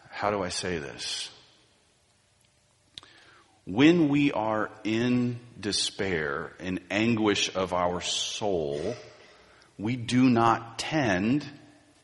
How 0.09 0.31
do 0.31 0.43
I 0.43 0.49
say 0.49 0.79
this? 0.79 1.29
When 3.63 4.09
we 4.09 4.33
are 4.33 4.69
in 4.83 5.39
despair, 5.57 6.51
in 6.59 6.81
anguish 6.91 7.55
of 7.55 7.71
our 7.71 8.01
soul, 8.01 8.93
we 9.79 9.95
do 9.95 10.29
not 10.29 10.77
tend 10.77 11.45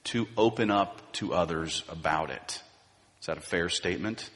to 0.05 0.29
open 0.38 0.72
up 0.72 1.12
to 1.15 1.33
others 1.33 1.83
about 1.89 2.29
it. 2.29 2.62
Is 3.19 3.25
that 3.25 3.38
a 3.38 3.41
fair 3.41 3.67
statement? 3.67 4.29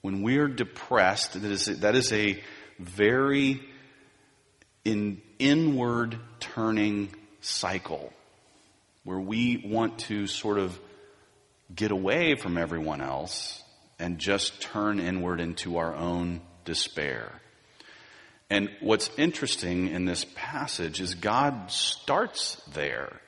When 0.00 0.22
we're 0.22 0.48
depressed, 0.48 1.34
that 1.34 1.44
is, 1.44 1.66
that 1.66 1.94
is 1.94 2.10
a 2.10 2.42
very 2.78 3.60
in, 4.84 5.20
inward 5.38 6.18
turning 6.40 7.14
cycle 7.40 8.12
where 9.04 9.20
we 9.20 9.62
want 9.66 9.98
to 9.98 10.26
sort 10.26 10.58
of 10.58 10.78
get 11.74 11.90
away 11.90 12.34
from 12.34 12.56
everyone 12.56 13.00
else 13.00 13.62
and 13.98 14.18
just 14.18 14.60
turn 14.60 14.98
inward 14.98 15.40
into 15.40 15.76
our 15.76 15.94
own 15.94 16.40
despair. 16.64 17.30
And 18.50 18.70
what's 18.80 19.10
interesting 19.16 19.88
in 19.88 20.04
this 20.04 20.26
passage 20.34 21.00
is 21.00 21.14
God 21.14 21.70
starts 21.70 22.56
there. 22.72 23.20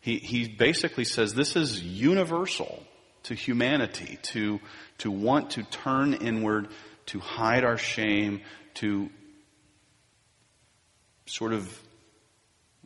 He, 0.00 0.18
he 0.18 0.48
basically 0.48 1.04
says 1.04 1.34
this 1.34 1.56
is 1.56 1.82
universal 1.82 2.82
to 3.24 3.34
humanity, 3.34 4.18
to, 4.22 4.60
to 4.98 5.10
want 5.10 5.50
to 5.50 5.62
turn 5.64 6.14
inward, 6.14 6.68
to 7.06 7.18
hide 7.18 7.64
our 7.64 7.78
shame, 7.78 8.40
to 8.76 9.10
sort 11.26 11.52
of 11.52 11.82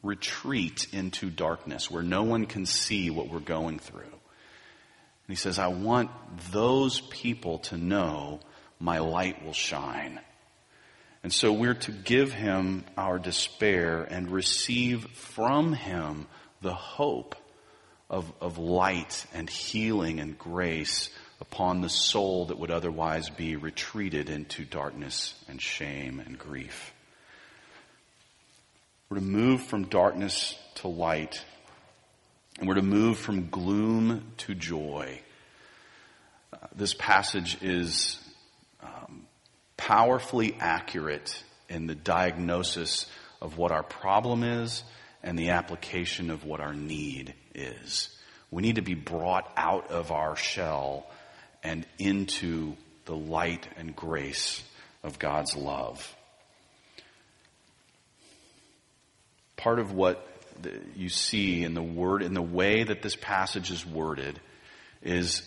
retreat 0.03 0.87
into 0.93 1.31
darkness 1.31 1.91
where 1.91 2.03
no 2.03 2.23
one 2.23 2.47
can 2.47 2.65
see 2.67 3.11
what 3.11 3.29
we're 3.29 3.39
going 3.39 3.79
through. 3.79 4.01
And 4.01 5.29
he 5.29 5.35
says, 5.35 5.59
I 5.59 5.69
want 5.69 6.11
those 6.51 7.01
people 7.01 7.59
to 7.59 7.77
know 7.77 8.41
my 8.79 8.99
light 8.99 9.45
will 9.45 9.53
shine. 9.53 10.21
And 11.23 11.33
so 11.33 11.53
we're 11.53 11.75
to 11.75 11.93
give 11.93 12.33
him 12.33 12.85
our 12.97 13.19
despair 13.19 14.03
and 14.03 14.31
receive 14.31 15.05
from 15.11 15.75
him 15.75 16.27
the 16.63 16.75
hope 16.75 17.37
of, 18.09 18.33
of 18.41 18.59
light 18.59 19.27
and 19.35 19.49
healing 19.49 20.19
and 20.19 20.39
grace 20.39 21.11
upon 21.41 21.81
the 21.81 21.89
soul 21.89 22.47
that 22.47 22.59
would 22.59 22.71
otherwise 22.71 23.31
be 23.31 23.57
retreated 23.57 24.29
into 24.29 24.65
darkness 24.65 25.35
and 25.49 25.61
shame 25.61 26.21
and 26.25 26.39
grief. 26.39 26.93
We're 29.09 29.19
to 29.19 29.25
move 29.25 29.63
from 29.63 29.85
darkness 29.85 30.57
to 30.77 30.89
light, 30.89 31.45
and 32.59 32.69
we're 32.69 32.75
to 32.75 32.83
move 32.83 33.19
from 33.19 33.49
gloom 33.49 34.33
to 34.39 34.55
joy. 34.55 35.21
Uh, 36.53 36.59
this 36.77 36.95
passage 36.95 37.61
is 37.63 38.21
um, 38.83 39.27
powerfully 39.77 40.57
accurate 40.61 41.43
in 41.69 41.87
the 41.87 41.95
diagnosis 41.95 43.07
of 43.41 43.57
what 43.57 43.73
our 43.73 43.83
problem 43.83 44.45
is 44.45 44.85
and 45.23 45.39
the 45.39 45.51
application 45.51 46.31
of 46.31 46.45
what 46.45 46.61
our 46.61 46.75
need 46.75 47.35
is. 47.55 48.17
We 48.51 48.63
need 48.63 48.77
to 48.77 48.83
be 48.83 48.95
brought 48.95 49.51
out 49.57 49.91
of 49.91 50.13
our 50.13 50.37
shell 50.37 51.07
and 51.63 51.87
into 51.99 52.75
the 53.05 53.17
light 53.17 53.69
and 53.77 53.95
grace 53.95 54.63
of 55.03 55.19
God's 55.19 55.57
love. 55.57 56.15
Part 59.57 59.79
of 59.79 59.93
what 59.93 60.27
you 60.95 61.09
see 61.09 61.63
in 61.65 61.75
the 61.75 61.83
word, 61.83 62.23
in 62.23 62.35
the 62.35 62.43
way 62.43 62.85
that 62.85 63.03
this 63.03 63.17
passage 63.17 63.71
is 63.71 63.85
worded, 63.85 64.41
is 65.03 65.43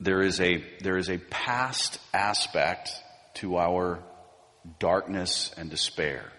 there 0.00 0.22
is 0.22 0.40
a, 0.40 0.64
there 0.80 0.96
is 0.96 1.10
a 1.10 1.18
past 1.18 1.98
aspect 2.12 2.90
to 3.34 3.56
our 3.56 4.00
darkness 4.78 5.52
and 5.56 5.70
despair 5.70 6.32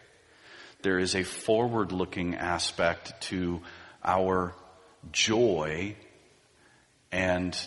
there 0.86 1.00
is 1.00 1.16
a 1.16 1.24
forward 1.24 1.92
looking 1.92 2.36
aspect 2.36 3.20
to 3.20 3.60
our 4.04 4.54
joy 5.12 5.96
and 7.12 7.58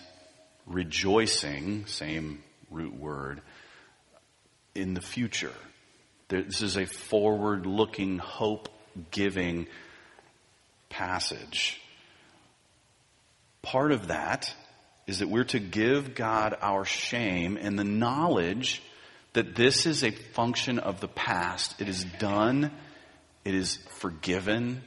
rejoicing, 0.69 1.87
same 1.87 2.43
root 2.71 2.95
word, 2.99 3.41
in 4.75 4.95
the 4.95 5.01
future. 5.01 5.55
This 6.29 6.63
is 6.63 6.77
a 6.77 6.85
forward 6.85 7.67
looking, 7.67 8.19
hope 8.19 8.69
giving 9.11 9.67
passage. 10.91 11.81
Part 13.63 13.93
of 13.93 14.09
that 14.09 14.55
is 15.07 15.21
that 15.21 15.29
we're 15.29 15.45
to 15.45 15.59
give 15.59 16.15
God 16.15 16.57
our 16.61 16.85
shame 16.85 17.59
and 17.61 17.79
the 17.79 17.85
knowledge 17.85 18.83
that 19.33 19.55
this 19.55 19.87
is 19.87 20.05
a 20.05 20.11
function 20.11 20.79
of 20.79 21.01
the 21.01 21.09
past. 21.09 21.81
It 21.81 21.89
is 21.89 22.05
done 22.05 22.71
it 23.49 23.55
is 23.55 23.77
forgiven. 24.01 24.83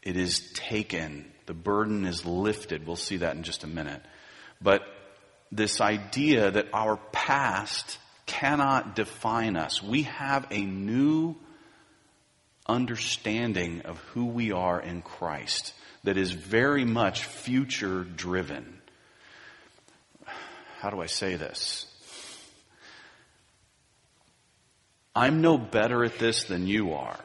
It 0.00 0.16
is 0.16 0.50
taken. 0.54 1.30
The 1.44 1.52
burden 1.52 2.06
is 2.06 2.24
lifted. 2.24 2.86
We'll 2.86 2.96
see 2.96 3.18
that 3.18 3.36
in 3.36 3.42
just 3.42 3.64
a 3.64 3.66
minute. 3.66 4.00
But 4.60 4.82
this 5.52 5.80
idea 5.80 6.50
that 6.50 6.68
our 6.72 6.96
past 7.12 7.98
cannot 8.26 8.96
define 8.96 9.56
us. 9.56 9.82
We 9.82 10.02
have 10.02 10.46
a 10.50 10.60
new 10.60 11.36
understanding 12.68 13.82
of 13.82 13.98
who 14.12 14.26
we 14.26 14.52
are 14.52 14.80
in 14.80 15.02
Christ 15.02 15.72
that 16.04 16.16
is 16.16 16.32
very 16.32 16.84
much 16.84 17.24
future 17.24 18.04
driven. 18.04 18.80
How 20.80 20.90
do 20.90 21.00
I 21.00 21.06
say 21.06 21.36
this? 21.36 21.86
I'm 25.14 25.40
no 25.40 25.56
better 25.56 26.04
at 26.04 26.18
this 26.18 26.44
than 26.44 26.66
you 26.66 26.92
are. 26.92 27.18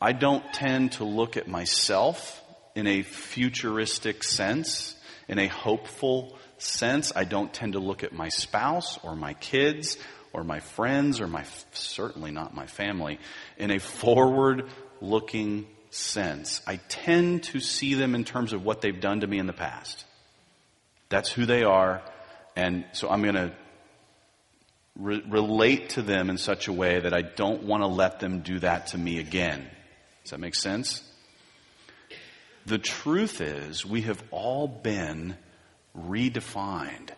I 0.00 0.12
don't 0.12 0.44
tend 0.52 0.92
to 0.92 1.04
look 1.04 1.36
at 1.36 1.46
myself 1.46 2.42
in 2.74 2.86
a 2.86 3.02
futuristic 3.02 4.24
sense, 4.24 4.96
in 5.32 5.38
a 5.38 5.48
hopeful 5.48 6.36
sense. 6.58 7.10
I 7.16 7.24
don't 7.24 7.52
tend 7.52 7.72
to 7.72 7.78
look 7.78 8.04
at 8.04 8.12
my 8.12 8.28
spouse 8.28 9.02
or 9.02 9.16
my 9.16 9.32
kids 9.32 9.96
or 10.34 10.44
my 10.44 10.60
friends 10.60 11.22
or 11.22 11.26
my, 11.26 11.44
certainly 11.72 12.30
not 12.30 12.54
my 12.54 12.66
family, 12.66 13.18
in 13.56 13.70
a 13.70 13.78
forward 13.78 14.68
looking 15.00 15.66
sense. 15.88 16.60
I 16.66 16.76
tend 16.76 17.44
to 17.44 17.60
see 17.60 17.94
them 17.94 18.14
in 18.14 18.24
terms 18.24 18.52
of 18.52 18.62
what 18.62 18.82
they've 18.82 19.00
done 19.00 19.20
to 19.20 19.26
me 19.26 19.38
in 19.38 19.46
the 19.46 19.54
past. 19.54 20.04
That's 21.08 21.32
who 21.32 21.46
they 21.46 21.64
are. 21.64 22.02
And 22.54 22.84
so 22.92 23.08
I'm 23.08 23.22
going 23.22 23.34
to 23.34 23.52
re- 24.98 25.24
relate 25.26 25.90
to 25.90 26.02
them 26.02 26.28
in 26.28 26.36
such 26.36 26.68
a 26.68 26.72
way 26.74 27.00
that 27.00 27.14
I 27.14 27.22
don't 27.22 27.62
want 27.62 27.82
to 27.82 27.86
let 27.86 28.20
them 28.20 28.40
do 28.40 28.58
that 28.58 28.88
to 28.88 28.98
me 28.98 29.18
again. 29.18 29.66
Does 30.24 30.32
that 30.32 30.40
make 30.40 30.54
sense? 30.54 31.02
The 32.66 32.78
truth 32.78 33.40
is, 33.40 33.84
we 33.84 34.02
have 34.02 34.22
all 34.30 34.68
been 34.68 35.36
redefined 35.96 37.10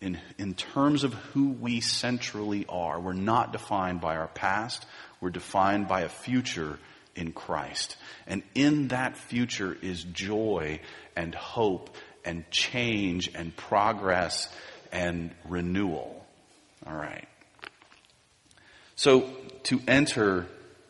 in, 0.00 0.20
in 0.36 0.54
terms 0.54 1.04
of 1.04 1.14
who 1.14 1.50
we 1.50 1.80
centrally 1.80 2.66
are. 2.68 3.00
We're 3.00 3.12
not 3.12 3.52
defined 3.52 4.00
by 4.00 4.16
our 4.16 4.28
past. 4.28 4.84
We're 5.20 5.30
defined 5.30 5.88
by 5.88 6.02
a 6.02 6.08
future 6.08 6.78
in 7.14 7.32
Christ. 7.32 7.96
And 8.26 8.42
in 8.54 8.88
that 8.88 9.16
future 9.16 9.76
is 9.80 10.02
joy 10.02 10.80
and 11.16 11.34
hope 11.34 11.96
and 12.24 12.48
change 12.50 13.30
and 13.34 13.56
progress 13.56 14.48
and 14.90 15.30
renewal. 15.44 16.26
All 16.86 16.96
right. 16.96 17.28
So 18.96 19.30
to 19.64 19.80
enter 19.88 20.46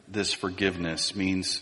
this 0.09 0.33
forgiveness 0.33 1.15
means 1.15 1.61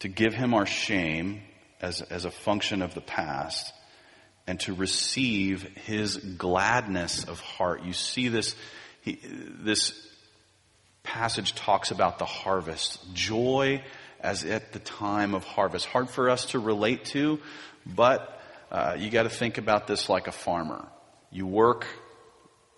to 0.00 0.08
give 0.08 0.34
him 0.34 0.54
our 0.54 0.66
shame 0.66 1.42
as, 1.80 2.02
as 2.02 2.24
a 2.24 2.30
function 2.30 2.82
of 2.82 2.94
the 2.94 3.00
past 3.00 3.72
and 4.46 4.60
to 4.60 4.74
receive 4.74 5.62
his 5.76 6.16
gladness 6.16 7.24
of 7.24 7.40
heart. 7.40 7.82
You 7.82 7.92
see 7.92 8.28
this, 8.28 8.54
he, 9.00 9.18
this 9.22 10.06
passage 11.02 11.54
talks 11.54 11.90
about 11.90 12.18
the 12.18 12.24
harvest. 12.24 12.98
Joy 13.14 13.82
as 14.20 14.44
at 14.44 14.72
the 14.72 14.78
time 14.78 15.34
of 15.34 15.44
harvest. 15.44 15.86
Hard 15.86 16.08
for 16.10 16.30
us 16.30 16.46
to 16.46 16.58
relate 16.58 17.06
to, 17.06 17.40
but 17.86 18.40
uh, 18.70 18.96
you 18.98 19.10
got 19.10 19.24
to 19.24 19.30
think 19.30 19.58
about 19.58 19.86
this 19.86 20.08
like 20.08 20.26
a 20.26 20.32
farmer. 20.32 20.86
You 21.30 21.46
work 21.46 21.86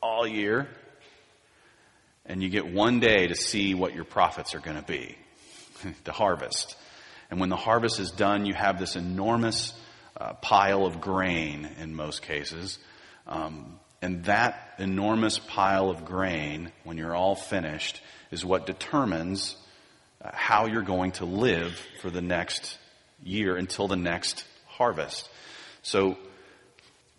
all 0.03 0.27
year, 0.27 0.69
and 2.27 2.43
you 2.43 2.49
get 2.49 2.67
one 2.67 3.01
day 3.01 3.27
to 3.27 3.35
see 3.35 3.75
what 3.75 3.95
your 3.95 4.05
profits 4.05 4.55
are 4.55 4.61
going 4.61 4.77
to 4.77 4.83
be, 4.83 5.17
the 6.05 6.13
harvest. 6.13 6.77
And 7.31 7.41
when 7.41 7.49
the 7.49 7.57
harvest 7.57 8.01
is 8.01 8.11
done, 8.11 8.47
you 8.47 8.55
have 8.55 8.79
this 8.79 8.97
enormous 8.97 9.79
uh, 10.17 10.35
pile 10.35 10.87
of 10.87 11.01
grain 11.01 11.69
in 11.81 11.95
most 11.95 12.23
cases. 12.23 12.79
Um, 13.27 13.79
and 14.01 14.25
that 14.25 14.75
enormous 14.79 15.39
pile 15.39 15.91
of 15.91 16.05
grain, 16.05 16.73
when 16.85 16.97
you're 16.97 17.15
all 17.15 17.35
finished, 17.35 18.01
is 18.31 18.45
what 18.45 18.67
determines 18.67 19.57
uh, 20.23 20.31
how 20.33 20.67
you're 20.67 20.83
going 20.83 21.13
to 21.13 21.25
live 21.25 21.75
for 22.01 22.11
the 22.11 22.23
next 22.23 22.79
year 23.23 23.57
until 23.57 23.89
the 23.89 23.97
next 23.97 24.45
harvest. 24.67 25.29
So 25.83 26.17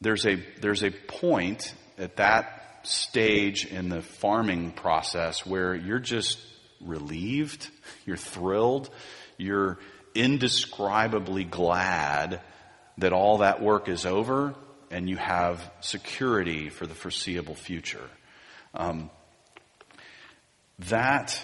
there's 0.01 0.25
a, 0.25 0.35
there's 0.61 0.83
a 0.83 0.91
point 0.91 1.73
at 1.97 2.17
that 2.17 2.79
stage 2.83 3.65
in 3.65 3.89
the 3.89 4.01
farming 4.01 4.71
process 4.71 5.45
where 5.45 5.75
you're 5.75 5.99
just 5.99 6.39
relieved, 6.79 7.69
you're 8.05 8.17
thrilled, 8.17 8.89
you're 9.37 9.79
indescribably 10.19 11.45
glad 11.45 12.41
that 12.97 13.13
all 13.13 13.37
that 13.37 13.61
work 13.61 13.87
is 13.87 14.05
over 14.05 14.53
and 14.91 15.09
you 15.09 15.15
have 15.15 15.71
security 15.79 16.69
for 16.69 16.85
the 16.85 16.93
foreseeable 16.93 17.55
future. 17.55 18.09
Um, 18.73 19.09
that 20.79 21.41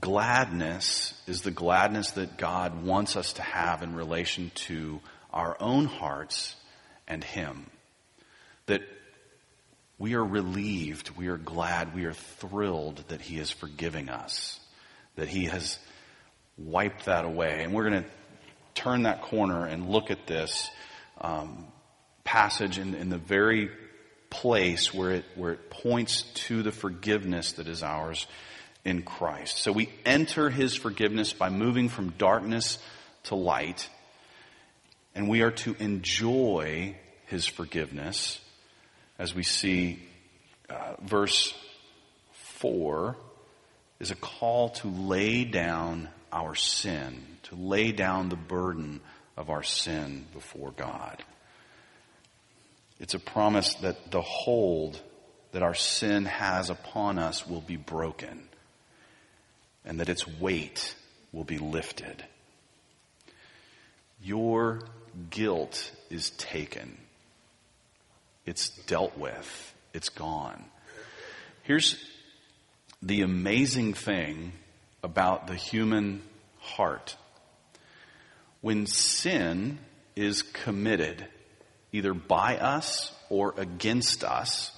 gladness 0.00 1.14
is 1.28 1.42
the 1.42 1.52
gladness 1.52 2.12
that 2.12 2.36
God 2.36 2.82
wants 2.82 3.16
us 3.16 3.34
to 3.34 3.42
have 3.42 3.82
in 3.82 3.94
relation 3.94 4.50
to 4.66 5.00
our 5.32 5.56
own 5.60 5.84
hearts 5.84 6.56
and 7.06 7.22
Him. 7.22 7.66
That 8.66 8.82
we 9.98 10.14
are 10.14 10.24
relieved, 10.24 11.16
we 11.16 11.28
are 11.28 11.38
glad, 11.38 11.94
we 11.94 12.06
are 12.06 12.12
thrilled 12.12 13.04
that 13.08 13.20
He 13.20 13.38
is 13.38 13.50
forgiving 13.50 14.08
us, 14.08 14.58
that 15.14 15.28
He 15.28 15.44
has 15.44 15.78
wiped 16.58 17.06
that 17.06 17.24
away. 17.24 17.62
And 17.62 17.72
we're 17.72 17.88
going 17.88 18.02
to 18.02 18.08
turn 18.74 19.04
that 19.04 19.22
corner 19.22 19.66
and 19.66 19.88
look 19.88 20.10
at 20.10 20.26
this 20.26 20.70
um, 21.20 21.66
passage 22.24 22.78
in, 22.78 22.94
in 22.94 23.08
the 23.08 23.18
very 23.18 23.70
place 24.30 24.92
where 24.92 25.12
it, 25.12 25.24
where 25.34 25.52
it 25.52 25.70
points 25.70 26.22
to 26.34 26.62
the 26.62 26.72
forgiveness 26.72 27.52
that 27.52 27.66
is 27.68 27.82
ours 27.82 28.26
in 28.84 29.02
Christ. 29.02 29.58
So 29.58 29.72
we 29.72 29.88
enter 30.04 30.50
His 30.50 30.74
forgiveness 30.74 31.32
by 31.32 31.50
moving 31.50 31.88
from 31.88 32.10
darkness 32.10 32.78
to 33.24 33.34
light, 33.34 33.88
and 35.14 35.28
we 35.28 35.42
are 35.42 35.50
to 35.50 35.74
enjoy 35.78 36.96
His 37.26 37.46
forgiveness 37.46 38.40
as 39.18 39.34
we 39.34 39.42
see 39.42 39.98
uh, 40.70 40.94
verse 41.02 41.54
4 42.58 43.16
is 44.00 44.10
a 44.10 44.14
call 44.14 44.70
to 44.70 44.88
lay 44.88 45.44
down 45.44 46.08
our 46.32 46.54
sin, 46.54 47.24
to 47.44 47.54
lay 47.54 47.92
down 47.92 48.28
the 48.28 48.36
burden 48.36 49.00
of 49.36 49.50
our 49.50 49.62
sin 49.62 50.26
before 50.32 50.72
God. 50.72 51.22
It's 53.00 53.14
a 53.14 53.18
promise 53.18 53.74
that 53.76 54.10
the 54.10 54.22
hold 54.22 55.00
that 55.52 55.62
our 55.62 55.74
sin 55.74 56.24
has 56.24 56.70
upon 56.70 57.18
us 57.18 57.46
will 57.46 57.60
be 57.60 57.76
broken 57.76 58.48
and 59.84 60.00
that 60.00 60.08
its 60.08 60.26
weight 60.26 60.94
will 61.32 61.44
be 61.44 61.58
lifted. 61.58 62.24
Your 64.22 64.82
guilt 65.30 65.92
is 66.10 66.30
taken. 66.30 66.98
It's 68.44 68.68
dealt 68.86 69.16
with. 69.16 69.74
It's 69.94 70.08
gone. 70.08 70.64
Here's 71.62 72.02
the 73.02 73.22
amazing 73.22 73.94
thing 73.94 74.52
about 75.08 75.46
the 75.46 75.54
human 75.54 76.20
heart. 76.58 77.16
When 78.60 78.86
sin 78.86 79.78
is 80.14 80.42
committed, 80.42 81.24
either 81.92 82.12
by 82.12 82.58
us 82.58 83.10
or 83.30 83.54
against 83.56 84.22
us, 84.22 84.70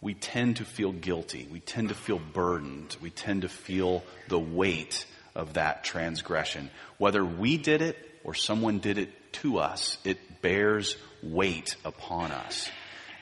we 0.00 0.14
tend 0.14 0.56
to 0.56 0.64
feel 0.64 0.90
guilty. 0.90 1.46
We 1.52 1.60
tend 1.60 1.90
to 1.90 1.94
feel 1.94 2.18
burdened. 2.18 2.96
We 3.02 3.10
tend 3.10 3.42
to 3.42 3.48
feel 3.50 4.02
the 4.28 4.38
weight 4.38 5.04
of 5.34 5.54
that 5.54 5.84
transgression. 5.84 6.70
Whether 6.96 7.22
we 7.22 7.58
did 7.58 7.82
it 7.82 7.96
or 8.24 8.32
someone 8.32 8.78
did 8.78 8.96
it 8.96 9.10
to 9.34 9.58
us, 9.58 9.98
it 10.02 10.40
bears 10.40 10.96
weight 11.22 11.76
upon 11.84 12.32
us. 12.32 12.70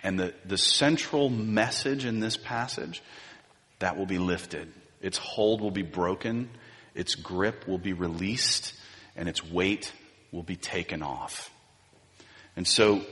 And 0.04 0.18
the, 0.18 0.32
the 0.44 0.56
central 0.56 1.28
message 1.28 2.04
in 2.04 2.20
this 2.20 2.36
passage, 2.36 3.02
that 3.80 3.96
will 3.96 4.06
be 4.06 4.18
lifted. 4.18 4.72
Its 5.00 5.18
hold 5.18 5.60
will 5.60 5.70
be 5.70 5.82
broken. 5.82 6.50
Its 6.94 7.14
grip 7.14 7.66
will 7.66 7.78
be 7.78 7.92
released 7.92 8.74
and 9.16 9.28
its 9.28 9.44
weight 9.44 9.92
will 10.32 10.42
be 10.42 10.56
taken 10.56 11.02
off. 11.02 11.50
And 12.56 12.66
so 12.66 13.02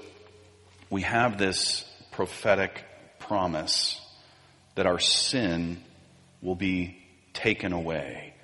we 0.91 1.03
have 1.03 1.39
this 1.39 1.85
prophetic 2.13 2.85
promise 3.19 4.01
that 4.75 4.87
our 4.87 4.99
sin 4.99 5.83
will 6.41 6.55
be 6.55 6.99
taken 7.33 7.73
away. 7.73 8.35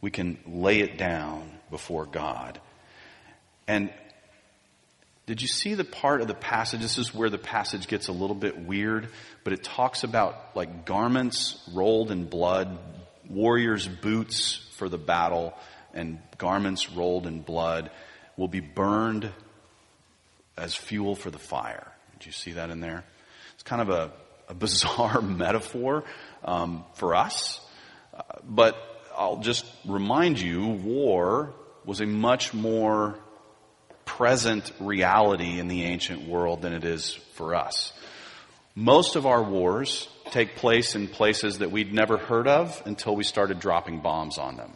We 0.00 0.10
can 0.10 0.38
lay 0.46 0.80
it 0.80 0.98
down 0.98 1.50
before 1.70 2.06
God. 2.06 2.60
And 3.66 3.90
did 5.28 5.42
you 5.42 5.46
see 5.46 5.74
the 5.74 5.84
part 5.84 6.22
of 6.22 6.26
the 6.26 6.32
passage? 6.32 6.80
This 6.80 6.96
is 6.96 7.14
where 7.14 7.28
the 7.28 7.36
passage 7.36 7.86
gets 7.86 8.08
a 8.08 8.12
little 8.12 8.34
bit 8.34 8.58
weird, 8.58 9.10
but 9.44 9.52
it 9.52 9.62
talks 9.62 10.02
about 10.02 10.56
like 10.56 10.86
garments 10.86 11.62
rolled 11.74 12.10
in 12.10 12.24
blood, 12.24 12.78
warriors' 13.28 13.86
boots 13.86 14.66
for 14.78 14.88
the 14.88 14.96
battle, 14.96 15.52
and 15.92 16.18
garments 16.38 16.90
rolled 16.90 17.26
in 17.26 17.42
blood 17.42 17.90
will 18.38 18.48
be 18.48 18.60
burned 18.60 19.30
as 20.56 20.74
fuel 20.74 21.14
for 21.14 21.30
the 21.30 21.38
fire. 21.38 21.92
Did 22.18 22.24
you 22.24 22.32
see 22.32 22.52
that 22.52 22.70
in 22.70 22.80
there? 22.80 23.04
It's 23.52 23.64
kind 23.64 23.82
of 23.82 23.90
a 23.90 24.12
a 24.48 24.54
bizarre 24.54 25.20
metaphor 25.20 26.04
um, 26.42 26.86
for 26.94 27.14
us. 27.14 27.60
Uh, 28.14 28.22
but 28.44 28.78
I'll 29.14 29.40
just 29.40 29.66
remind 29.86 30.40
you, 30.40 30.68
war 30.68 31.52
was 31.84 32.00
a 32.00 32.06
much 32.06 32.54
more 32.54 33.18
present 34.18 34.72
reality 34.80 35.58
in 35.58 35.68
the 35.68 35.84
ancient 35.84 36.28
world 36.28 36.60
than 36.60 36.72
it 36.72 36.84
is 36.84 37.14
for 37.34 37.54
us. 37.54 37.92
Most 38.74 39.16
of 39.16 39.26
our 39.26 39.42
wars 39.42 40.08
take 40.32 40.56
place 40.56 40.94
in 40.94 41.08
places 41.08 41.58
that 41.58 41.70
we'd 41.70 41.94
never 41.94 42.18
heard 42.18 42.46
of 42.46 42.82
until 42.84 43.16
we 43.16 43.24
started 43.24 43.60
dropping 43.60 44.00
bombs 44.00 44.36
on 44.36 44.56
them. 44.56 44.72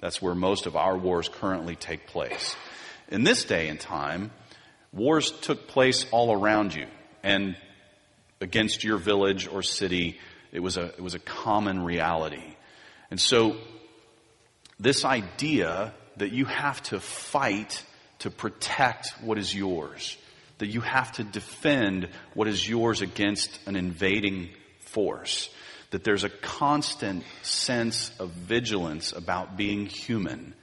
That's 0.00 0.20
where 0.20 0.34
most 0.34 0.66
of 0.66 0.76
our 0.76 0.98
wars 0.98 1.28
currently 1.28 1.76
take 1.76 2.06
place. 2.08 2.56
In 3.08 3.24
this 3.24 3.44
day 3.44 3.68
and 3.68 3.80
time, 3.80 4.30
wars 4.92 5.30
took 5.30 5.68
place 5.68 6.04
all 6.10 6.32
around 6.32 6.74
you. 6.74 6.86
And 7.22 7.56
against 8.40 8.84
your 8.84 8.96
village 8.96 9.46
or 9.46 9.62
city. 9.62 10.18
It 10.52 10.60
was 10.60 10.76
a, 10.76 10.86
it 10.86 11.00
was 11.00 11.14
a 11.14 11.18
common 11.18 11.84
reality. 11.84 12.56
And 13.10 13.20
so 13.20 13.56
this 14.78 15.04
idea 15.04 15.94
that 16.16 16.32
you 16.32 16.46
have 16.46 16.82
to 16.84 17.00
fight 17.00 17.84
to 18.20 18.30
protect 18.30 19.10
what 19.22 19.38
is 19.38 19.54
yours, 19.54 20.16
that 20.58 20.68
you 20.68 20.80
have 20.80 21.12
to 21.12 21.24
defend 21.24 22.08
what 22.34 22.48
is 22.48 22.66
yours 22.66 23.02
against 23.02 23.58
an 23.66 23.76
invading 23.76 24.50
force, 24.80 25.50
that 25.90 26.04
there's 26.04 26.24
a 26.24 26.30
constant 26.30 27.24
sense 27.42 28.12
of 28.18 28.30
vigilance 28.30 29.12
about 29.12 29.56
being 29.56 29.86
human. 29.86 30.54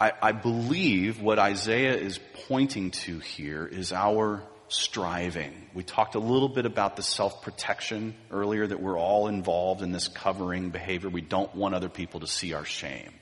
I, 0.00 0.12
I 0.20 0.32
believe 0.32 1.20
what 1.20 1.38
Isaiah 1.38 1.96
is 1.96 2.18
pointing 2.46 2.92
to 2.92 3.18
here 3.18 3.66
is 3.66 3.92
our 3.92 4.42
striving. 4.68 5.68
We 5.74 5.82
talked 5.82 6.14
a 6.14 6.20
little 6.20 6.48
bit 6.48 6.66
about 6.66 6.96
the 6.96 7.02
self 7.02 7.42
protection 7.42 8.14
earlier, 8.30 8.66
that 8.66 8.80
we're 8.80 8.98
all 8.98 9.28
involved 9.28 9.82
in 9.82 9.92
this 9.92 10.08
covering 10.08 10.70
behavior. 10.70 11.10
We 11.10 11.20
don't 11.20 11.54
want 11.54 11.74
other 11.74 11.88
people 11.88 12.20
to 12.20 12.26
see 12.26 12.52
our 12.52 12.64
shame. 12.64 13.12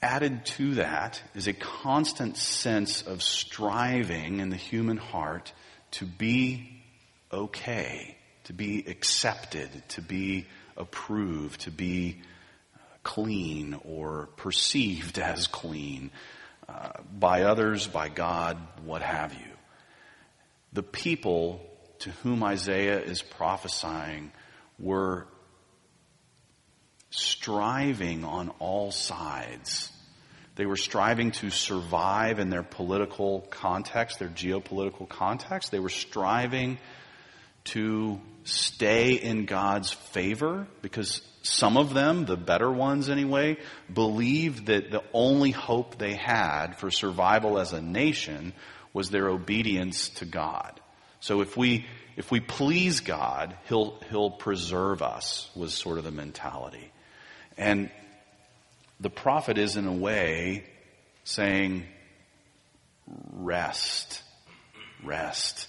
Added 0.00 0.46
to 0.46 0.76
that 0.76 1.20
is 1.34 1.48
a 1.48 1.52
constant 1.52 2.36
sense 2.36 3.02
of 3.02 3.22
striving 3.22 4.38
in 4.38 4.48
the 4.48 4.56
human 4.56 4.96
heart 4.96 5.52
to 5.92 6.04
be 6.04 6.82
okay, 7.32 8.16
to 8.44 8.52
be 8.52 8.84
accepted, 8.86 9.70
to 9.88 10.00
be 10.00 10.46
approved, 10.76 11.62
to 11.62 11.72
be 11.72 12.20
clean 13.02 13.78
or 13.84 14.28
perceived 14.36 15.18
as 15.18 15.46
clean 15.48 16.10
uh, 16.68 16.90
by 17.18 17.42
others, 17.42 17.88
by 17.88 18.08
God, 18.08 18.56
what 18.84 19.02
have 19.02 19.34
you. 19.34 19.52
The 20.74 20.82
people 20.82 21.60
to 22.00 22.10
whom 22.22 22.44
Isaiah 22.44 23.00
is 23.00 23.22
prophesying 23.22 24.30
were 24.78 25.26
striving 27.10 28.24
on 28.24 28.50
all 28.58 28.90
sides. 28.90 29.90
They 30.56 30.66
were 30.66 30.76
striving 30.76 31.30
to 31.32 31.50
survive 31.50 32.40
in 32.40 32.50
their 32.50 32.64
political 32.64 33.42
context, 33.50 34.18
their 34.18 34.28
geopolitical 34.28 35.08
context. 35.08 35.70
They 35.70 35.78
were 35.78 35.88
striving 35.88 36.78
to 37.66 38.20
stay 38.44 39.12
in 39.12 39.44
God's 39.44 39.92
favor 39.92 40.66
because 40.82 41.22
some 41.42 41.76
of 41.76 41.94
them, 41.94 42.24
the 42.24 42.36
better 42.36 42.70
ones 42.70 43.08
anyway, 43.08 43.58
believed 43.92 44.66
that 44.66 44.90
the 44.90 45.04
only 45.12 45.50
hope 45.50 45.96
they 45.96 46.14
had 46.14 46.72
for 46.76 46.90
survival 46.90 47.58
as 47.58 47.72
a 47.72 47.80
nation 47.80 48.52
was 48.92 49.10
their 49.10 49.28
obedience 49.28 50.08
to 50.10 50.24
God. 50.24 50.80
So 51.20 51.40
if 51.40 51.56
we, 51.56 51.86
if 52.16 52.30
we 52.30 52.40
please 52.40 53.00
God, 53.00 53.56
He'll, 53.68 54.00
He'll 54.10 54.30
preserve 54.30 55.02
us 55.02 55.50
was 55.54 55.72
sort 55.72 55.98
of 55.98 56.04
the 56.04 56.10
mentality. 56.10 56.90
And 57.58 57.90
the 59.00 59.10
prophet 59.10 59.58
is 59.58 59.76
in 59.76 59.86
a 59.86 59.92
way 59.92 60.64
saying, 61.24 61.84
rest, 63.32 64.22
rest. 65.04 65.68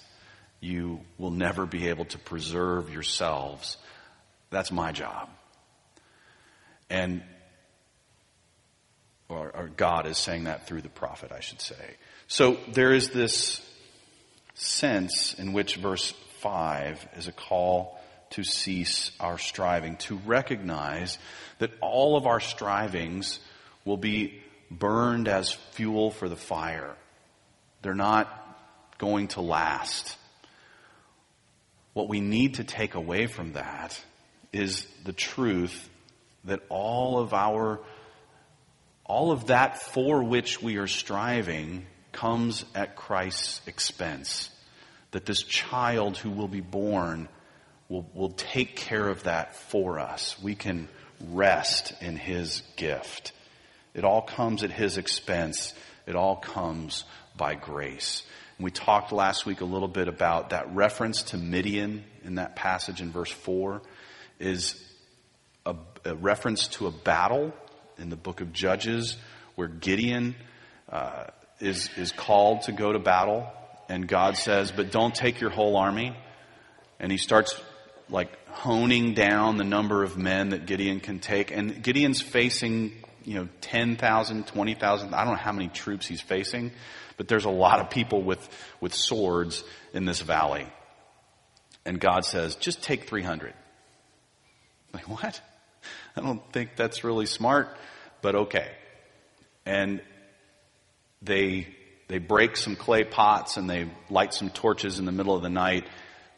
You 0.62 1.02
will 1.18 1.32
never 1.32 1.66
be 1.66 1.90
able 1.90 2.06
to 2.06 2.18
preserve 2.18 2.94
yourselves. 2.94 3.78
That's 4.52 4.72
my 4.72 4.92
job. 4.92 5.30
And, 6.90 7.24
or, 9.28 9.52
or 9.56 9.70
God 9.76 10.06
is 10.06 10.18
saying 10.18 10.46
that 10.46 10.68
through 10.68 10.82
the 10.82 10.90
prophet, 10.90 11.32
I 11.32 11.40
should 11.40 11.62
say. 11.62 11.96
So 12.28 12.58
there 12.68 12.94
is 12.94 13.10
this 13.10 13.62
sense 14.54 15.34
in 15.34 15.54
which 15.54 15.76
verse 15.78 16.14
5 16.42 17.08
is 17.18 17.28
a 17.28 17.32
call 17.32 17.99
to 18.32 18.44
cease 18.44 19.12
our 19.20 19.38
striving, 19.38 19.98
to 19.98 20.18
recognize 20.26 21.18
that 21.60 21.72
all 21.82 22.16
of 22.16 22.26
our 22.28 22.40
strivings 22.40 23.40
will 23.86 23.98
be 23.98 24.42
burned 24.72 25.28
as 25.28 25.54
fuel 25.72 26.12
for 26.12 26.30
the 26.30 26.36
fire. 26.36 26.96
They're 27.82 27.96
not 27.96 28.28
going 28.98 29.30
to 29.30 29.42
last. 29.42 30.16
What 31.94 32.10
we 32.10 32.22
need 32.22 32.56
to 32.56 32.64
take 32.64 32.96
away 32.96 33.26
from 33.28 33.54
that 33.54 34.00
is 34.54 34.86
the 35.04 35.14
truth 35.14 35.90
that 36.46 36.62
all 36.70 37.20
of 37.20 37.34
our, 37.34 37.80
all 39.06 39.32
of 39.32 39.48
that 39.48 39.82
for 39.82 40.24
which 40.24 40.62
we 40.62 40.78
are 40.78 40.88
striving 40.88 41.86
comes 42.12 42.64
at 42.76 42.96
Christ's 42.96 43.62
expense. 43.66 44.50
That 45.12 45.26
this 45.26 45.42
child 45.42 46.18
who 46.18 46.30
will 46.30 46.48
be 46.48 46.62
born 46.62 47.28
will, 47.90 48.10
will 48.14 48.30
take 48.30 48.76
care 48.76 49.08
of 49.08 49.24
that 49.24 49.56
for 49.56 50.00
us. 50.00 50.42
We 50.42 50.56
can 50.56 50.88
rest 51.30 51.94
in 52.02 52.16
His 52.16 52.62
gift. 52.78 53.34
It 53.94 54.06
all 54.06 54.22
comes 54.22 54.64
at 54.64 54.72
His 54.72 54.98
expense. 54.98 55.74
It 56.08 56.16
all 56.16 56.38
comes 56.38 57.04
by 57.36 57.56
grace. 57.56 58.24
And 58.58 58.66
we 58.66 58.72
talked 58.72 59.12
last 59.12 59.46
week 59.46 59.62
a 59.62 59.66
little 59.66 59.88
bit 59.88 60.08
about 60.08 60.52
that 60.52 60.74
reference 60.74 61.24
to 61.24 61.38
Midian 61.38 62.04
in 62.24 62.36
that 62.36 62.56
passage 62.56 63.02
in 63.02 63.12
verse 63.12 63.32
4 63.32 63.82
is 64.40 64.82
a, 65.66 65.76
a 66.06 66.16
reference 66.16 66.68
to 66.68 66.88
a 66.88 66.92
battle 66.92 67.54
in 67.98 68.10
the 68.10 68.16
book 68.16 68.42
of 68.42 68.54
Judges 68.54 69.18
where 69.56 69.68
Gideon 69.68 70.36
uh, 70.90 71.26
is, 71.60 71.90
is 71.98 72.12
called 72.12 72.64
to 72.64 72.72
go 72.72 72.94
to 72.94 73.00
battle 73.00 73.48
and 73.90 74.08
God 74.08 74.38
says, 74.38 74.72
but 74.72 74.92
don't 74.92 75.14
take 75.14 75.42
your 75.42 75.50
whole 75.50 75.76
army. 75.76 76.16
And 77.00 77.12
he 77.12 77.18
starts 77.18 77.60
like 78.10 78.48
honing 78.48 79.14
down 79.14 79.58
the 79.58 79.64
number 79.64 80.04
of 80.04 80.18
men 80.18 80.50
that 80.50 80.66
Gideon 80.66 81.00
can 81.00 81.20
take. 81.20 81.52
And 81.52 81.84
Gideon's 81.84 82.22
facing, 82.22 82.94
you 83.24 83.36
know, 83.36 83.50
10,000, 83.62 84.48
20,000. 84.48 85.14
I 85.14 85.24
don't 85.24 85.34
know 85.34 85.40
how 85.40 85.52
many 85.52 85.70
troops 85.70 86.08
he's 86.08 86.22
facing, 86.22 86.72
but 87.18 87.28
there's 87.28 87.46
a 87.46 87.52
lot 87.52 87.80
of 87.80 87.90
people 87.90 88.24
with, 88.24 88.48
with 88.82 88.94
swords 88.94 89.64
in 89.94 90.06
this 90.06 90.22
valley. 90.22 90.68
And 91.86 92.00
God 92.00 92.26
says, 92.26 92.56
just 92.56 92.84
take 92.84 93.08
300. 93.08 93.54
Like, 94.94 95.08
what? 95.08 95.42
I 96.16 96.22
don't 96.22 96.42
think 96.52 96.76
that's 96.76 97.04
really 97.04 97.26
smart, 97.26 97.76
but 98.22 98.36
okay. 98.36 98.72
And 99.66 100.02
they, 101.22 101.68
they 102.08 102.18
break 102.18 102.58
some 102.58 102.76
clay 102.76 103.04
pots 103.04 103.58
and 103.58 103.70
they 103.70 103.90
light 104.10 104.34
some 104.34 104.50
torches 104.50 105.00
in 105.00 105.06
the 105.06 105.12
middle 105.12 105.36
of 105.36 105.44
the 105.44 105.50
night 105.50 105.86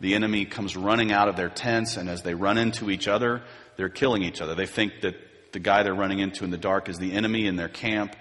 the 0.02 0.16
enemy 0.16 0.46
comes 0.46 0.76
running 0.76 1.12
out 1.12 1.30
of 1.30 1.36
their 1.36 1.50
tents, 1.50 1.96
and 1.96 2.10
as 2.10 2.24
they 2.24 2.34
run 2.34 2.58
into 2.58 2.90
each 2.90 3.08
other, 3.08 3.44
they're 3.78 3.88
killing 3.88 4.24
each 4.24 4.42
other. 4.42 4.56
They 4.56 4.66
think 4.66 5.02
that 5.02 5.16
the 5.54 5.60
guy 5.60 5.84
they're 5.84 5.94
running 5.94 6.20
into 6.20 6.44
in 6.44 6.50
the 6.50 6.58
dark 6.58 6.90
is 6.90 6.98
the 6.98 7.14
enemy 7.14 7.46
in 7.46 7.56
their 7.56 7.70
camp, 7.70 8.16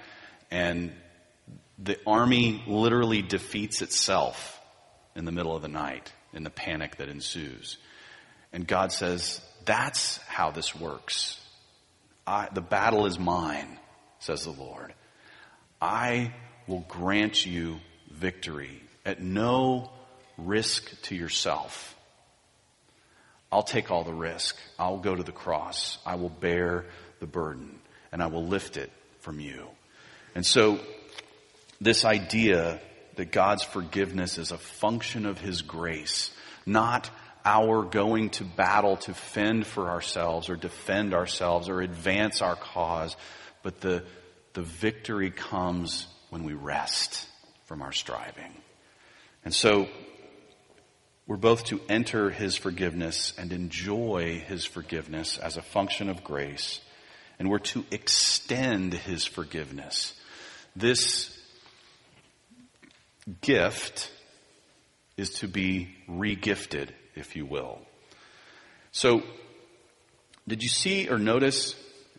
and 0.51 0.93
the 1.79 1.99
army 2.07 2.62
literally 2.66 3.23
defeats 3.23 3.81
itself 3.81 4.61
in 5.16 5.25
the 5.25 5.33
middle 5.33 5.57
of 5.57 5.62
the 5.62 5.69
night 5.69 6.12
in 6.35 6.45
the 6.45 6.51
panic 6.51 6.97
that 6.97 7.09
ensues. 7.09 7.79
And 8.53 8.66
God 8.66 8.93
says, 8.93 9.40
That's 9.64 10.19
how 10.19 10.51
this 10.51 10.75
works. 10.75 11.40
I, 12.27 12.49
the 12.53 12.61
battle 12.61 13.07
is 13.07 13.19
mine, 13.19 13.79
says 14.19 14.45
the 14.45 14.51
Lord. 14.51 14.93
I 15.81 16.35
will 16.66 16.85
grant 16.88 17.47
you 17.47 17.81
victory 18.11 18.83
at 19.07 19.23
no 19.23 19.90
risk 20.46 21.03
to 21.03 21.14
yourself. 21.14 21.96
I'll 23.53 23.62
take 23.62 23.90
all 23.90 24.05
the 24.05 24.14
risk. 24.14 24.57
I'll 24.79 24.98
go 24.98 25.14
to 25.14 25.22
the 25.22 25.33
cross. 25.33 25.98
I 26.07 26.14
will 26.14 26.29
bear 26.31 26.87
the 27.18 27.26
burden 27.26 27.79
and 28.12 28.22
I 28.22 28.26
will 28.26 28.46
lift 28.46 28.76
it 28.76 28.90
from 29.20 29.40
you. 29.40 29.66
And 30.35 30.46
so 30.46 30.79
this 31.81 32.05
idea 32.05 32.81
that 33.16 33.33
God's 33.33 33.64
forgiveness 33.64 34.38
is 34.38 34.53
a 34.53 34.59
function 34.59 35.26
of 35.26 35.40
His 35.40 35.62
grace, 35.62 36.31
not 36.64 37.11
our 37.44 37.83
going 37.83 38.31
to 38.31 38.44
battle 38.44 38.96
to 38.98 39.14
fend 39.14 39.66
for 39.66 39.88
ourselves 39.88 40.48
or 40.48 40.57
defend 40.57 41.14
ourselves 41.14 41.68
or 41.68 41.81
advance 41.81 42.42
our 42.42 42.57
cause, 42.57 43.16
but 43.62 43.81
the, 43.81 44.05
the 44.53 44.62
victory 44.62 45.31
comes 45.31 46.07
when 46.29 46.44
we 46.44 46.53
rest 46.53 47.26
from 47.64 47.83
our 47.83 47.92
striving. 47.92 48.53
And 49.44 49.55
so 49.55 49.88
we're 51.31 51.37
both 51.37 51.62
to 51.62 51.81
enter 51.88 52.29
his 52.29 52.57
forgiveness 52.57 53.33
and 53.38 53.53
enjoy 53.53 54.43
his 54.49 54.64
forgiveness 54.64 55.38
as 55.38 55.57
a 55.57 55.62
function 55.62 56.09
of 56.09 56.25
grace, 56.25 56.81
and 57.38 57.49
we're 57.49 57.61
to 57.61 57.85
extend 57.93 58.93
his 58.93 59.25
forgiveness. 59.25 60.12
This 60.75 61.33
gift 63.43 64.11
is 65.16 65.35
to 65.35 65.47
be 65.47 65.95
regifted, 66.09 66.88
if 67.14 67.37
you 67.37 67.47
will. 67.47 67.79
So, 68.90 69.23
did 70.49 70.64
you 70.64 70.69
see 70.69 71.09
or 71.09 71.16
notice? 71.16 71.77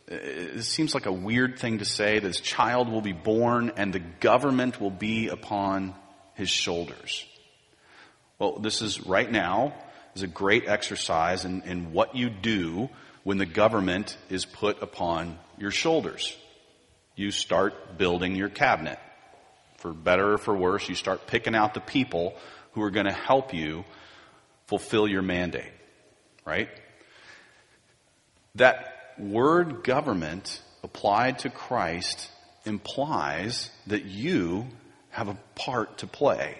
Uh, 0.10 0.16
it 0.16 0.64
seems 0.64 0.94
like 0.94 1.06
a 1.06 1.12
weird 1.12 1.60
thing 1.60 1.80
to 1.80 1.86
say. 1.86 2.20
This 2.20 2.40
child 2.40 2.88
will 2.88 3.02
be 3.02 3.12
born 3.12 3.74
and 3.76 3.92
the 3.92 4.00
government 4.00 4.80
will 4.80 4.90
be 4.90 5.28
upon 5.28 5.96
his 6.34 6.50
shoulders. 6.50 7.26
Well, 8.42 8.58
this 8.58 8.82
is 8.82 9.06
right 9.06 9.32
now 9.32 9.76
is 10.16 10.24
a 10.24 10.28
great 10.28 10.68
exercise 10.68 11.46
in, 11.46 11.62
in 11.62 11.94
what 11.94 12.16
you 12.16 12.32
do 12.32 12.90
when 13.22 13.38
the 13.38 13.46
government 13.46 14.18
is 14.32 14.46
put 14.46 14.82
upon 14.82 15.38
your 15.60 15.70
shoulders. 15.70 16.36
You 17.16 17.30
start 17.30 18.00
building 18.00 18.36
your 18.36 18.50
cabinet. 18.50 18.98
For 19.78 19.94
better 19.94 20.34
or 20.34 20.38
for 20.40 20.58
worse, 20.58 20.90
you 20.90 20.96
start 20.96 21.28
picking 21.28 21.54
out 21.54 21.76
the 21.76 21.82
people 21.82 22.36
who 22.72 22.82
are 22.82 22.90
going 22.90 23.06
to 23.06 23.14
help 23.14 23.54
you 23.54 23.86
fulfill 24.66 25.08
your 25.08 25.22
mandate. 25.22 25.74
Right? 26.44 26.70
That 28.56 29.14
word 29.20 29.84
government 29.84 30.64
applied 30.82 31.38
to 31.40 31.52
Christ 31.52 32.28
implies 32.66 33.70
that 33.86 34.06
you 34.06 34.66
have 35.12 35.28
a 35.28 35.38
part 35.54 36.00
to 36.00 36.08
play, 36.08 36.60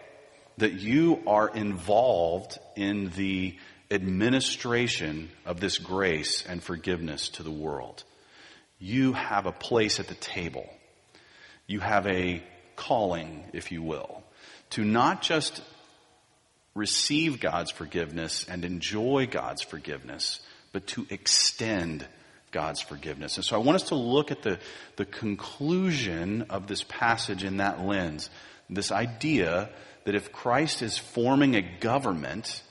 that 0.62 0.74
you 0.74 1.22
are 1.28 1.50
involved 1.50 2.58
in 2.76 3.10
the 3.16 3.56
administration 3.90 5.30
of 5.46 5.60
this 5.60 5.78
grace 5.78 6.46
and 6.48 6.64
forgiveness 6.64 7.30
to 7.30 7.44
the 7.44 7.52
world. 7.52 8.04
You 8.80 9.14
have 9.14 9.46
a 9.46 9.52
place 9.52 10.00
at 10.00 10.08
the 10.08 10.16
table. 10.16 10.68
You 11.68 11.80
have 11.80 12.08
a 12.08 12.42
calling, 12.76 13.44
if 13.54 13.72
you 13.72 13.82
will, 13.82 14.24
to 14.72 14.86
not 14.86 15.22
just 15.22 15.62
receive 16.74 17.40
God's 17.40 17.72
forgiveness 17.72 18.46
and 18.48 18.64
enjoy 18.64 19.28
God's 19.30 19.62
forgiveness, 19.62 20.40
but 20.72 20.88
to 20.88 21.06
extend 21.10 22.08
God's 22.52 22.82
forgiveness. 22.82 23.36
And 23.36 23.46
so 23.46 23.56
I 23.56 23.60
want 23.60 23.76
us 23.76 23.90
to 23.90 23.96
look 23.96 24.32
at 24.32 24.42
the, 24.44 24.60
the 24.96 25.06
conclusion 25.06 26.44
of 26.50 26.68
this 26.68 26.84
passage 26.88 27.44
in 27.44 27.58
that 27.58 27.82
lens. 27.82 28.30
This 28.70 28.92
idea 28.92 29.70
that 30.06 30.16
if 30.16 30.32
Christ 30.32 30.82
is 30.82 30.98
forming 30.98 31.56
a 31.56 31.62
government, 31.62 32.64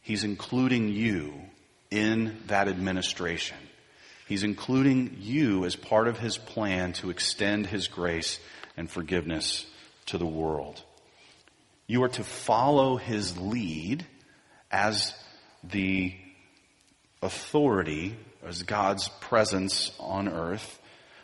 he's 0.00 0.24
including 0.24 0.88
you 0.88 1.34
in 1.90 2.42
that 2.46 2.68
administration. 2.68 3.56
He's 4.26 4.42
including 4.42 5.16
you 5.20 5.64
as 5.64 5.74
part 5.74 6.08
of 6.08 6.18
his 6.18 6.36
plan 6.36 6.92
to 6.94 7.10
extend 7.10 7.66
his 7.66 7.88
grace 7.88 8.38
and 8.76 8.90
forgiveness 8.90 9.64
to 10.06 10.18
the 10.18 10.26
world. 10.26 10.82
You 11.86 12.02
are 12.02 12.10
to 12.10 12.24
follow 12.24 12.96
his 12.96 13.38
lead 13.38 14.04
as 14.70 15.14
the 15.64 16.14
authority, 17.22 18.16
as 18.44 18.62
God's 18.64 19.08
presence 19.20 19.92
on 19.98 20.28
earth. 20.28 20.78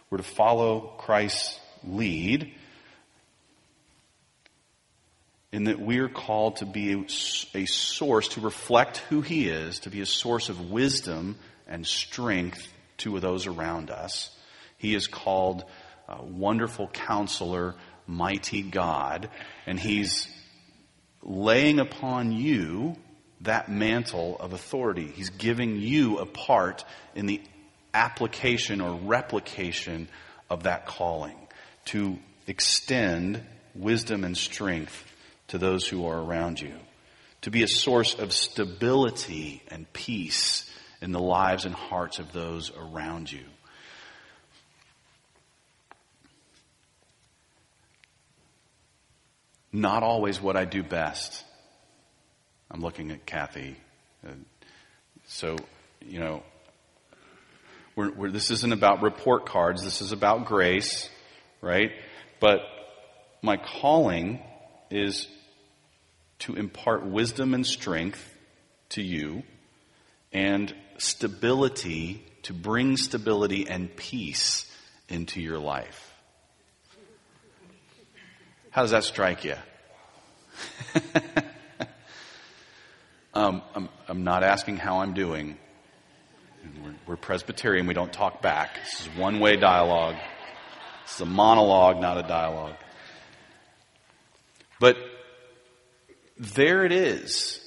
We're 0.09 0.19
to 0.19 0.25
follow 0.25 0.95
Christ's 0.99 1.61
lead 1.87 2.55
in 5.55 5.65
that 5.65 5.79
we 5.79 5.99
are 5.99 6.09
called 6.09 6.57
to 6.57 6.67
be 6.67 7.07
a, 7.55 7.65
source, 7.67 8.27
to 8.27 8.41
reflect 8.41 8.97
who 9.09 9.21
He 9.21 9.47
is, 9.47 9.79
to 9.81 9.89
be 9.89 10.01
a 10.01 10.07
source 10.07 10.49
of 10.49 10.73
wisdom 10.73 11.37
and 11.69 11.87
strength 11.87 12.67
to 12.97 13.21
those 13.21 13.47
around 13.47 13.89
us. 13.89 14.37
He 14.79 14.97
is 14.97 15.07
called 15.07 15.65
Wonderful 16.09 16.89
Counselor, 16.89 17.77
Mighty 18.09 18.63
God, 18.63 19.31
and 19.65 19.79
He's 19.79 20.27
laying 21.23 21.79
upon 21.79 22.33
you 22.33 22.97
that 23.43 23.69
mantle 23.69 24.37
of 24.41 24.55
authority. 24.55 25.07
He's 25.07 25.31
giving 25.31 25.77
you 25.77 26.19
a 26.19 26.27
part 26.27 26.85
in 27.15 27.27
the 27.27 27.41
application 27.95 28.81
or 28.81 28.99
replication 28.99 30.09
of 30.51 30.65
that 30.65 30.87
calling 30.87 31.37
to 31.85 32.19
extend 32.49 33.41
wisdom 33.77 34.25
and 34.25 34.37
strength 34.37 35.13
to 35.49 35.59
those 35.59 35.87
who 35.87 36.07
are 36.07 36.21
around 36.21 36.61
you, 36.61 36.75
to 37.43 37.51
be 37.51 37.63
a 37.63 37.69
source 37.69 38.15
of 38.19 38.33
stability 38.33 39.63
and 39.69 39.91
peace 39.93 40.71
in 41.01 41.13
the 41.13 41.21
lives 41.21 41.65
and 41.65 41.75
hearts 41.75 42.19
of 42.19 42.33
those 42.33 42.73
around 42.77 43.31
you. 43.31 43.45
Not 49.73 50.03
always 50.03 50.41
what 50.41 50.57
I 50.57 50.65
do 50.65 50.83
best 50.83 51.45
I'm 52.75 52.81
looking 52.81 53.13
at 53.13 53.25
Kathy. 53.25 53.77
Uh, 54.27 54.33
so, 55.27 55.57
you 56.01 56.19
know, 56.19 56.43
we're, 57.95 58.11
we're, 58.11 58.31
this 58.33 58.51
isn't 58.51 58.73
about 58.73 59.01
report 59.03 59.47
cards. 59.47 59.85
This 59.85 60.01
is 60.01 60.11
about 60.11 60.47
grace, 60.47 61.09
right? 61.61 61.93
But 62.41 62.63
my 63.43 63.59
calling 63.59 64.41
is 64.95 65.29
to 66.41 66.55
impart 66.55 67.05
wisdom 67.05 67.53
and 67.53 67.67
strength 67.67 68.33
to 68.91 69.03
you 69.03 69.43
and 70.33 70.75
stability, 70.99 72.25
to 72.43 72.53
bring 72.53 72.97
stability 72.97 73.67
and 73.69 73.95
peace 73.97 74.71
into 75.09 75.41
your 75.41 75.59
life. 75.59 76.13
How 78.71 78.83
does 78.83 78.93
that 78.93 79.05
strike 79.05 79.45
you? 79.45 79.57
Um, 83.37 83.63
I'm, 83.75 83.89
I'm, 84.07 84.23
not 84.23 84.45
asking 84.45 84.77
how 84.77 85.01
I'm 85.01 85.13
doing. 85.13 85.57
We're, 86.85 86.95
we're, 87.05 87.17
Presbyterian. 87.17 87.89
We 87.89 87.93
don't 87.95 88.13
talk 88.13 88.41
back. 88.41 88.79
This 88.85 89.01
is 89.01 89.09
one 89.19 89.41
way 89.41 89.57
dialogue. 89.57 90.15
Is 91.13 91.21
a 91.21 91.27
monologue, 91.27 92.01
not 92.01 92.17
a 92.17 92.23
dialogue. 92.23 92.77
But 94.81 94.97
there 96.37 96.85
it 96.85 96.93
is. 96.93 97.61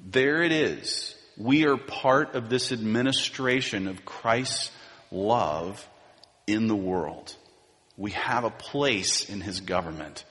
There 0.00 0.42
it 0.42 0.52
is. 0.52 1.14
We 1.36 1.66
are 1.66 1.76
part 1.76 2.34
of 2.34 2.48
this 2.48 2.72
administration 2.72 3.86
of 3.86 4.04
Christ's 4.04 4.70
love 5.10 5.86
in 6.46 6.66
the 6.66 6.76
world. 6.76 7.34
We 7.96 8.12
have 8.12 8.44
a 8.44 8.50
place 8.50 9.28
in 9.28 9.40
His 9.40 9.60
government. 9.60 10.24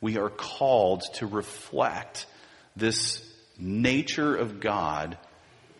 We 0.00 0.18
are 0.18 0.30
called 0.30 1.02
to 1.14 1.26
reflect 1.26 2.26
this 2.76 3.22
nature 3.58 4.36
of 4.36 4.60
God 4.60 5.16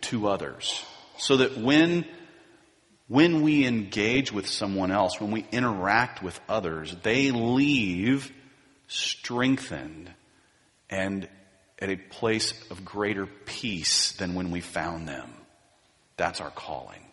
to 0.01 0.27
others. 0.27 0.83
So 1.17 1.37
that 1.37 1.57
when, 1.57 2.05
when 3.07 3.41
we 3.41 3.65
engage 3.65 4.31
with 4.31 4.47
someone 4.47 4.91
else, 4.91 5.19
when 5.19 5.31
we 5.31 5.45
interact 5.51 6.21
with 6.23 6.39
others, 6.47 6.95
they 7.03 7.31
leave 7.31 8.31
strengthened 8.87 10.11
and 10.89 11.27
at 11.79 11.89
a 11.89 11.95
place 11.95 12.53
of 12.71 12.83
greater 12.83 13.25
peace 13.45 14.13
than 14.13 14.33
when 14.33 14.51
we 14.51 14.61
found 14.61 15.07
them. 15.07 15.29
That's 16.15 16.41
our 16.41 16.49
calling. 16.49 17.03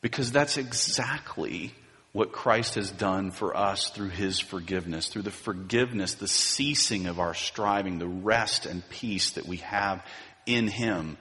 Because 0.00 0.30
that's 0.30 0.56
exactly 0.56 1.74
what 2.12 2.32
Christ 2.32 2.74
has 2.74 2.90
done 2.90 3.30
for 3.30 3.56
us 3.56 3.88
through 3.88 4.10
his 4.10 4.38
forgiveness, 4.38 5.08
through 5.08 5.22
the 5.22 5.30
forgiveness, 5.30 6.14
the 6.14 6.28
ceasing 6.28 7.06
of 7.06 7.18
our 7.18 7.34
striving, 7.34 7.98
the 7.98 8.06
rest 8.06 8.66
and 8.66 8.86
peace 8.90 9.30
that 9.32 9.46
we 9.46 9.58
have 9.58 10.04
in 10.44 10.68
him, 10.68 11.16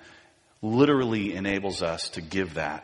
literally 0.62 1.34
enables 1.34 1.82
us 1.82 2.10
to 2.10 2.22
give 2.22 2.56
that 2.56 2.84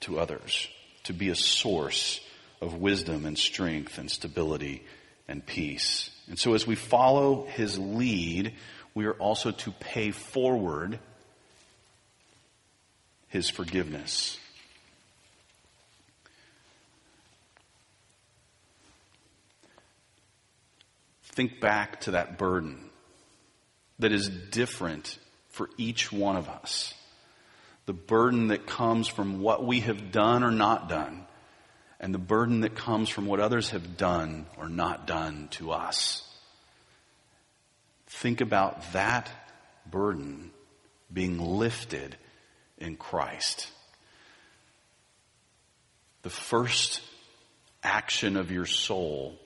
to 0.00 0.18
others, 0.18 0.68
to 1.04 1.12
be 1.12 1.30
a 1.30 1.36
source 1.36 2.20
of 2.60 2.74
wisdom 2.74 3.24
and 3.24 3.38
strength 3.38 3.98
and 3.98 4.10
stability 4.10 4.82
and 5.28 5.44
peace. 5.44 6.10
And 6.28 6.38
so 6.38 6.54
as 6.54 6.66
we 6.66 6.74
follow 6.74 7.46
his 7.46 7.78
lead, 7.78 8.54
we 8.94 9.06
are 9.06 9.14
also 9.14 9.50
to 9.50 9.70
pay 9.72 10.10
forward 10.10 10.98
his 13.28 13.48
forgiveness. 13.50 14.38
think 21.36 21.60
back 21.60 22.00
to 22.00 22.12
that 22.12 22.38
burden 22.38 22.78
that 23.98 24.10
is 24.10 24.28
different 24.28 25.18
for 25.50 25.68
each 25.76 26.10
one 26.10 26.34
of 26.34 26.48
us. 26.48 26.94
The 27.84 27.92
burden 27.92 28.48
that 28.48 28.66
comes 28.66 29.06
from 29.06 29.40
what 29.40 29.64
we 29.64 29.80
have 29.80 30.10
done 30.10 30.42
or 30.42 30.50
not 30.50 30.88
done, 30.88 31.25
and 32.00 32.12
the 32.12 32.18
burden 32.18 32.60
that 32.60 32.74
comes 32.74 33.08
from 33.08 33.26
what 33.26 33.40
others 33.40 33.70
have 33.70 33.96
done 33.96 34.46
or 34.58 34.68
not 34.68 35.06
done 35.06 35.48
to 35.52 35.72
us. 35.72 36.22
Think 38.06 38.40
about 38.40 38.92
that 38.92 39.30
burden 39.90 40.50
being 41.12 41.38
lifted 41.38 42.16
in 42.78 42.96
Christ. 42.96 43.70
The 46.22 46.30
first 46.30 47.00
action 47.82 48.36
of 48.36 48.50
your 48.50 48.66
soul 48.66 49.38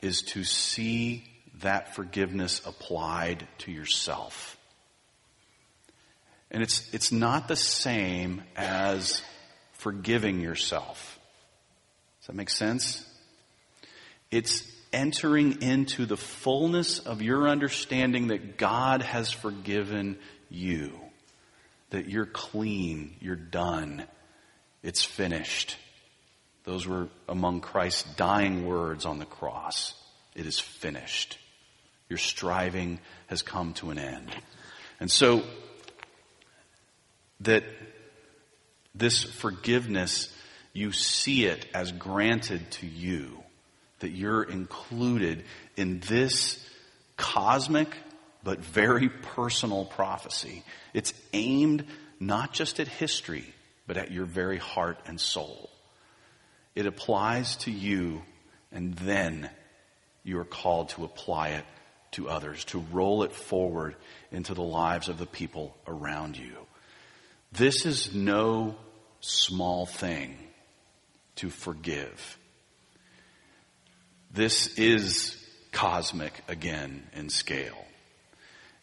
is 0.00 0.22
to 0.22 0.44
see 0.44 1.24
that 1.60 1.94
forgiveness 1.94 2.62
applied 2.64 3.46
to 3.58 3.70
yourself. 3.70 4.56
And 6.50 6.62
it's, 6.62 6.92
it's 6.92 7.12
not 7.12 7.48
the 7.48 7.56
same 7.56 8.42
as 8.56 9.22
forgiving 9.72 10.40
yourself. 10.40 11.11
Does 12.22 12.28
that 12.28 12.36
make 12.36 12.50
sense? 12.50 13.04
It's 14.30 14.62
entering 14.92 15.60
into 15.60 16.06
the 16.06 16.16
fullness 16.16 17.00
of 17.00 17.20
your 17.20 17.48
understanding 17.48 18.28
that 18.28 18.58
God 18.58 19.02
has 19.02 19.32
forgiven 19.32 20.18
you, 20.48 20.92
that 21.90 22.08
you're 22.08 22.26
clean, 22.26 23.16
you're 23.20 23.34
done, 23.34 24.04
it's 24.84 25.04
finished. 25.04 25.76
Those 26.62 26.86
were 26.86 27.08
among 27.28 27.60
Christ's 27.60 28.04
dying 28.14 28.66
words 28.66 29.04
on 29.04 29.18
the 29.18 29.26
cross. 29.26 29.94
It 30.36 30.46
is 30.46 30.60
finished. 30.60 31.38
Your 32.08 32.18
striving 32.18 33.00
has 33.26 33.42
come 33.42 33.74
to 33.74 33.90
an 33.90 33.98
end. 33.98 34.30
And 35.00 35.10
so, 35.10 35.42
that 37.40 37.64
this 38.94 39.24
forgiveness 39.24 40.32
you 40.72 40.92
see 40.92 41.44
it 41.44 41.66
as 41.74 41.92
granted 41.92 42.70
to 42.72 42.86
you, 42.86 43.42
that 44.00 44.10
you're 44.10 44.42
included 44.42 45.44
in 45.76 46.00
this 46.00 46.64
cosmic 47.16 47.96
but 48.42 48.60
very 48.60 49.08
personal 49.08 49.84
prophecy. 49.84 50.64
It's 50.94 51.12
aimed 51.32 51.84
not 52.18 52.52
just 52.52 52.80
at 52.80 52.88
history, 52.88 53.44
but 53.86 53.96
at 53.96 54.10
your 54.10 54.24
very 54.24 54.58
heart 54.58 54.98
and 55.06 55.20
soul. 55.20 55.70
It 56.74 56.86
applies 56.86 57.56
to 57.58 57.70
you, 57.70 58.22
and 58.72 58.94
then 58.94 59.50
you 60.24 60.38
are 60.38 60.44
called 60.44 60.90
to 60.90 61.04
apply 61.04 61.50
it 61.50 61.64
to 62.12 62.28
others, 62.28 62.64
to 62.66 62.78
roll 62.90 63.22
it 63.22 63.32
forward 63.32 63.96
into 64.30 64.54
the 64.54 64.62
lives 64.62 65.08
of 65.08 65.18
the 65.18 65.26
people 65.26 65.76
around 65.86 66.36
you. 66.36 66.52
This 67.52 67.84
is 67.84 68.14
no 68.14 68.76
small 69.20 69.86
thing 69.86 70.36
to 71.36 71.50
forgive. 71.50 72.38
This 74.32 74.78
is 74.78 75.36
cosmic 75.72 76.32
again 76.48 77.02
in 77.14 77.28
scale. 77.28 77.84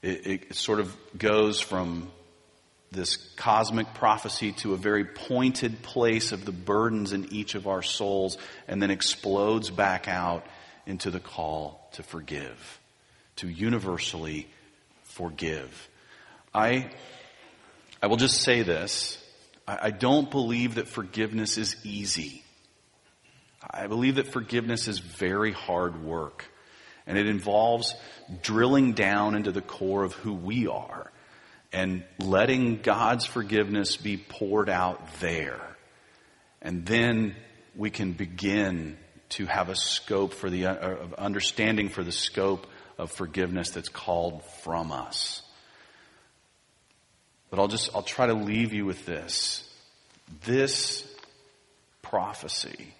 It, 0.02 0.28
it, 0.28 0.56
sort 0.56 0.80
of 0.80 0.96
goes 1.18 1.60
from 1.60 2.12
this 2.92 3.18
cosmic 3.36 3.94
prophecy 3.94 4.54
to 4.54 4.74
a 4.74 4.78
very 4.78 5.06
pointed 5.06 5.82
place 5.82 6.32
of 6.32 6.46
the 6.46 6.52
burdens 6.52 7.14
in 7.14 7.32
each 7.34 7.56
of 7.56 7.68
our 7.68 7.82
souls 7.82 8.38
and 8.68 8.82
then 8.82 8.92
explodes 8.92 9.70
back 9.70 10.08
out 10.08 10.46
into 10.86 11.12
the 11.12 11.20
call 11.20 11.90
to 11.94 12.04
forgive, 12.04 12.80
to 13.38 13.48
universally 13.48 14.48
forgive. 15.04 15.90
I, 16.54 16.90
I 18.02 18.08
will 18.08 18.18
just 18.18 18.42
say 18.42 18.64
this. 18.64 19.24
I, 19.82 19.92
don't 19.92 20.32
believe 20.32 20.76
that 20.76 20.88
forgiveness 20.88 21.58
is 21.58 21.76
easy. 21.84 22.44
I 23.70 23.88
believe 23.88 24.16
that 24.16 24.28
forgiveness 24.28 24.88
is 24.88 25.00
very 25.00 25.52
hard 25.52 26.04
work. 26.04 26.46
And 27.06 27.18
it 27.18 27.28
involves 27.28 27.96
drilling 28.42 28.94
down 28.94 29.36
into 29.36 29.52
the 29.52 29.62
core 29.62 30.04
of 30.04 30.14
who 30.14 30.34
we 30.34 30.68
are 30.68 31.12
and 31.72 32.04
letting 32.20 32.82
God's 32.82 33.26
forgiveness 33.26 33.98
be 33.98 34.18
poured 34.18 34.70
out 34.70 35.20
there. 35.20 35.62
And 36.62 36.86
then 36.86 37.36
we 37.76 37.90
can 37.90 38.14
begin 38.14 38.98
to 39.30 39.46
have 39.46 39.70
a 39.70 39.76
scope 39.76 40.34
for 40.34 40.50
the 40.50 40.66
uh, 40.66 40.96
understanding 41.18 41.90
for 41.90 42.04
the 42.04 42.12
scope 42.12 42.68
of 42.98 43.12
forgiveness 43.12 43.70
that's 43.70 43.90
called 43.90 44.44
from 44.64 44.92
us. 44.92 45.44
But 47.50 47.60
I'll 47.60 47.68
just, 47.68 47.90
I'll 47.96 48.04
try 48.04 48.28
to 48.28 48.34
leave 48.34 48.74
you 48.74 48.86
with 48.86 49.06
this. 49.06 49.68
This 50.46 51.04
prophecy 52.02 52.94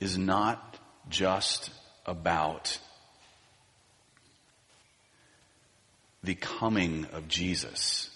is 0.00 0.18
not 0.18 0.78
just 1.08 1.70
about 2.04 2.78
the 6.22 6.34
coming 6.34 7.06
of 7.12 7.28
Jesus. 7.28 8.10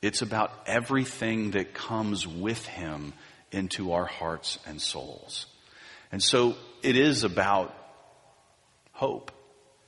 It's 0.00 0.22
about 0.22 0.52
everything 0.66 1.52
that 1.52 1.74
comes 1.74 2.26
with 2.26 2.64
him 2.66 3.12
into 3.50 3.92
our 3.92 4.06
hearts 4.06 4.58
and 4.66 4.80
souls. 4.80 5.46
And 6.12 6.22
so 6.22 6.54
it 6.82 6.96
is 6.96 7.24
about 7.24 7.74
hope. 8.92 9.32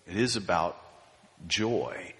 It 0.07 0.17
is 0.17 0.37
about 0.37 0.77
joy. 1.47 2.15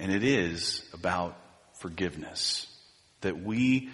And 0.00 0.10
it 0.10 0.24
is 0.24 0.82
about 0.94 1.36
forgiveness. 1.74 2.66
That 3.20 3.42
we 3.42 3.90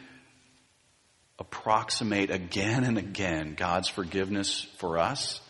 approximate 1.39 2.31
again 2.31 2.85
and 2.85 2.97
again 2.97 3.55
God's 3.57 3.89
forgiveness 3.89 4.69
for 4.79 4.99
us, 4.99 5.41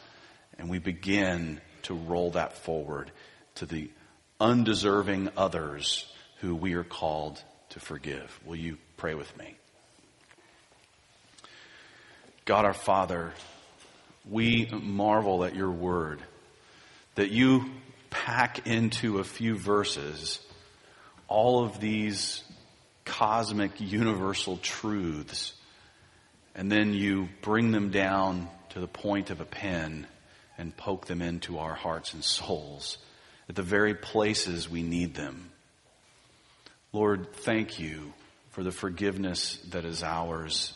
and 0.59 0.71
we 0.71 0.79
begin 0.79 1.61
to 1.83 1.95
roll 1.95 2.31
that 2.33 2.57
forward 2.57 3.13
to 3.57 3.67
the 3.67 3.91
undeserving 4.41 5.29
others 5.37 6.11
who 6.41 6.55
we 6.55 6.73
are 6.73 6.85
called 6.85 7.43
to 7.71 7.81
forgive. 7.81 8.41
Will 8.47 8.57
you 8.57 8.79
pray 8.97 9.15
with 9.15 9.37
me? 9.37 9.57
God 12.47 12.65
our 12.65 12.73
Father, 12.73 13.35
we 14.29 14.71
marvel 14.73 15.45
at 15.45 15.55
your 15.55 15.71
word 15.71 16.23
that 17.15 17.31
you 17.31 17.71
pack 18.09 18.67
into 18.67 19.19
a 19.19 19.25
few 19.25 19.57
verses 19.57 20.41
all 21.29 21.65
of 21.65 21.81
these 21.81 22.43
cosmic 23.05 23.81
universal 23.81 24.57
truths 24.59 25.55
and 26.57 26.73
then 26.73 26.95
you 26.95 27.29
bring 27.43 27.71
them 27.71 27.91
down 27.91 28.49
to 28.71 28.81
the 28.81 28.89
point 28.89 29.31
of 29.31 29.41
a 29.41 29.45
pen 29.45 30.07
and 30.57 30.75
poke 30.75 31.07
them 31.07 31.21
into 31.21 31.59
our 31.59 31.75
hearts 31.75 32.15
and 32.15 32.25
souls 32.25 32.97
at 33.49 33.55
the 33.55 33.63
very 33.63 33.95
places 33.95 34.69
we 34.69 34.83
need 34.83 35.15
them. 35.15 35.51
Lord, 36.93 37.35
thank 37.35 37.79
you 37.79 38.15
for 38.51 38.63
the 38.63 38.73
forgiveness 38.73 39.59
that 39.71 39.85
is 39.85 40.03
ours 40.03 40.73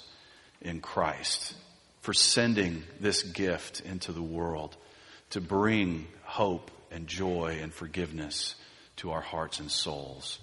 in 0.60 0.80
Christ, 0.80 1.54
for 2.02 2.12
sending 2.12 2.82
this 3.00 3.22
gift 3.22 3.80
into 3.80 4.12
the 4.12 4.22
world 4.22 4.76
to 5.30 5.40
bring 5.40 6.06
hope 6.24 6.70
and 6.90 7.06
joy 7.06 7.58
and 7.62 7.72
forgiveness 7.72 8.54
to 9.00 9.10
our 9.10 9.20
hearts 9.20 9.60
and 9.60 9.70
souls. 9.70 10.38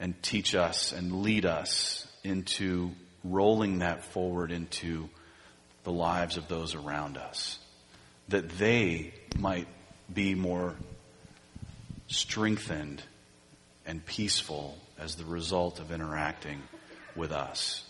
And 0.00 0.20
teach 0.22 0.54
us 0.54 0.92
and 0.92 1.22
lead 1.22 1.46
us 1.46 2.06
into 2.24 2.90
rolling 3.22 3.78
that 3.78 4.04
forward 4.04 4.50
into 4.50 5.08
the 5.84 5.92
lives 5.92 6.36
of 6.36 6.48
those 6.48 6.74
around 6.74 7.16
us, 7.16 7.58
that 8.28 8.48
they 8.58 9.14
might 9.38 9.68
be 10.12 10.34
more 10.34 10.74
strengthened 12.06 13.02
and 13.86 14.04
peaceful 14.04 14.76
as 14.98 15.14
the 15.14 15.24
result 15.24 15.80
of 15.80 15.92
interacting 15.92 16.62
with 17.16 17.32
us. 17.32 17.88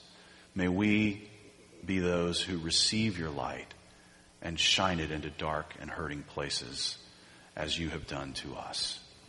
May 0.55 0.69
we 0.69 1.29
be 1.85 1.99
those 1.99 2.41
who 2.41 2.59
receive 2.59 3.19
your 3.19 3.31
light 3.31 3.73
and 4.43 4.59
shine 4.59 5.01
it 5.01 5.11
into 5.11 5.31
dark 5.31 5.75
and 5.81 5.91
hurting 5.91 6.23
places 6.23 6.97
as 7.57 7.79
you 7.79 7.89
have 7.91 8.07
done 8.07 8.33
to 8.35 8.55
us. 8.55 8.99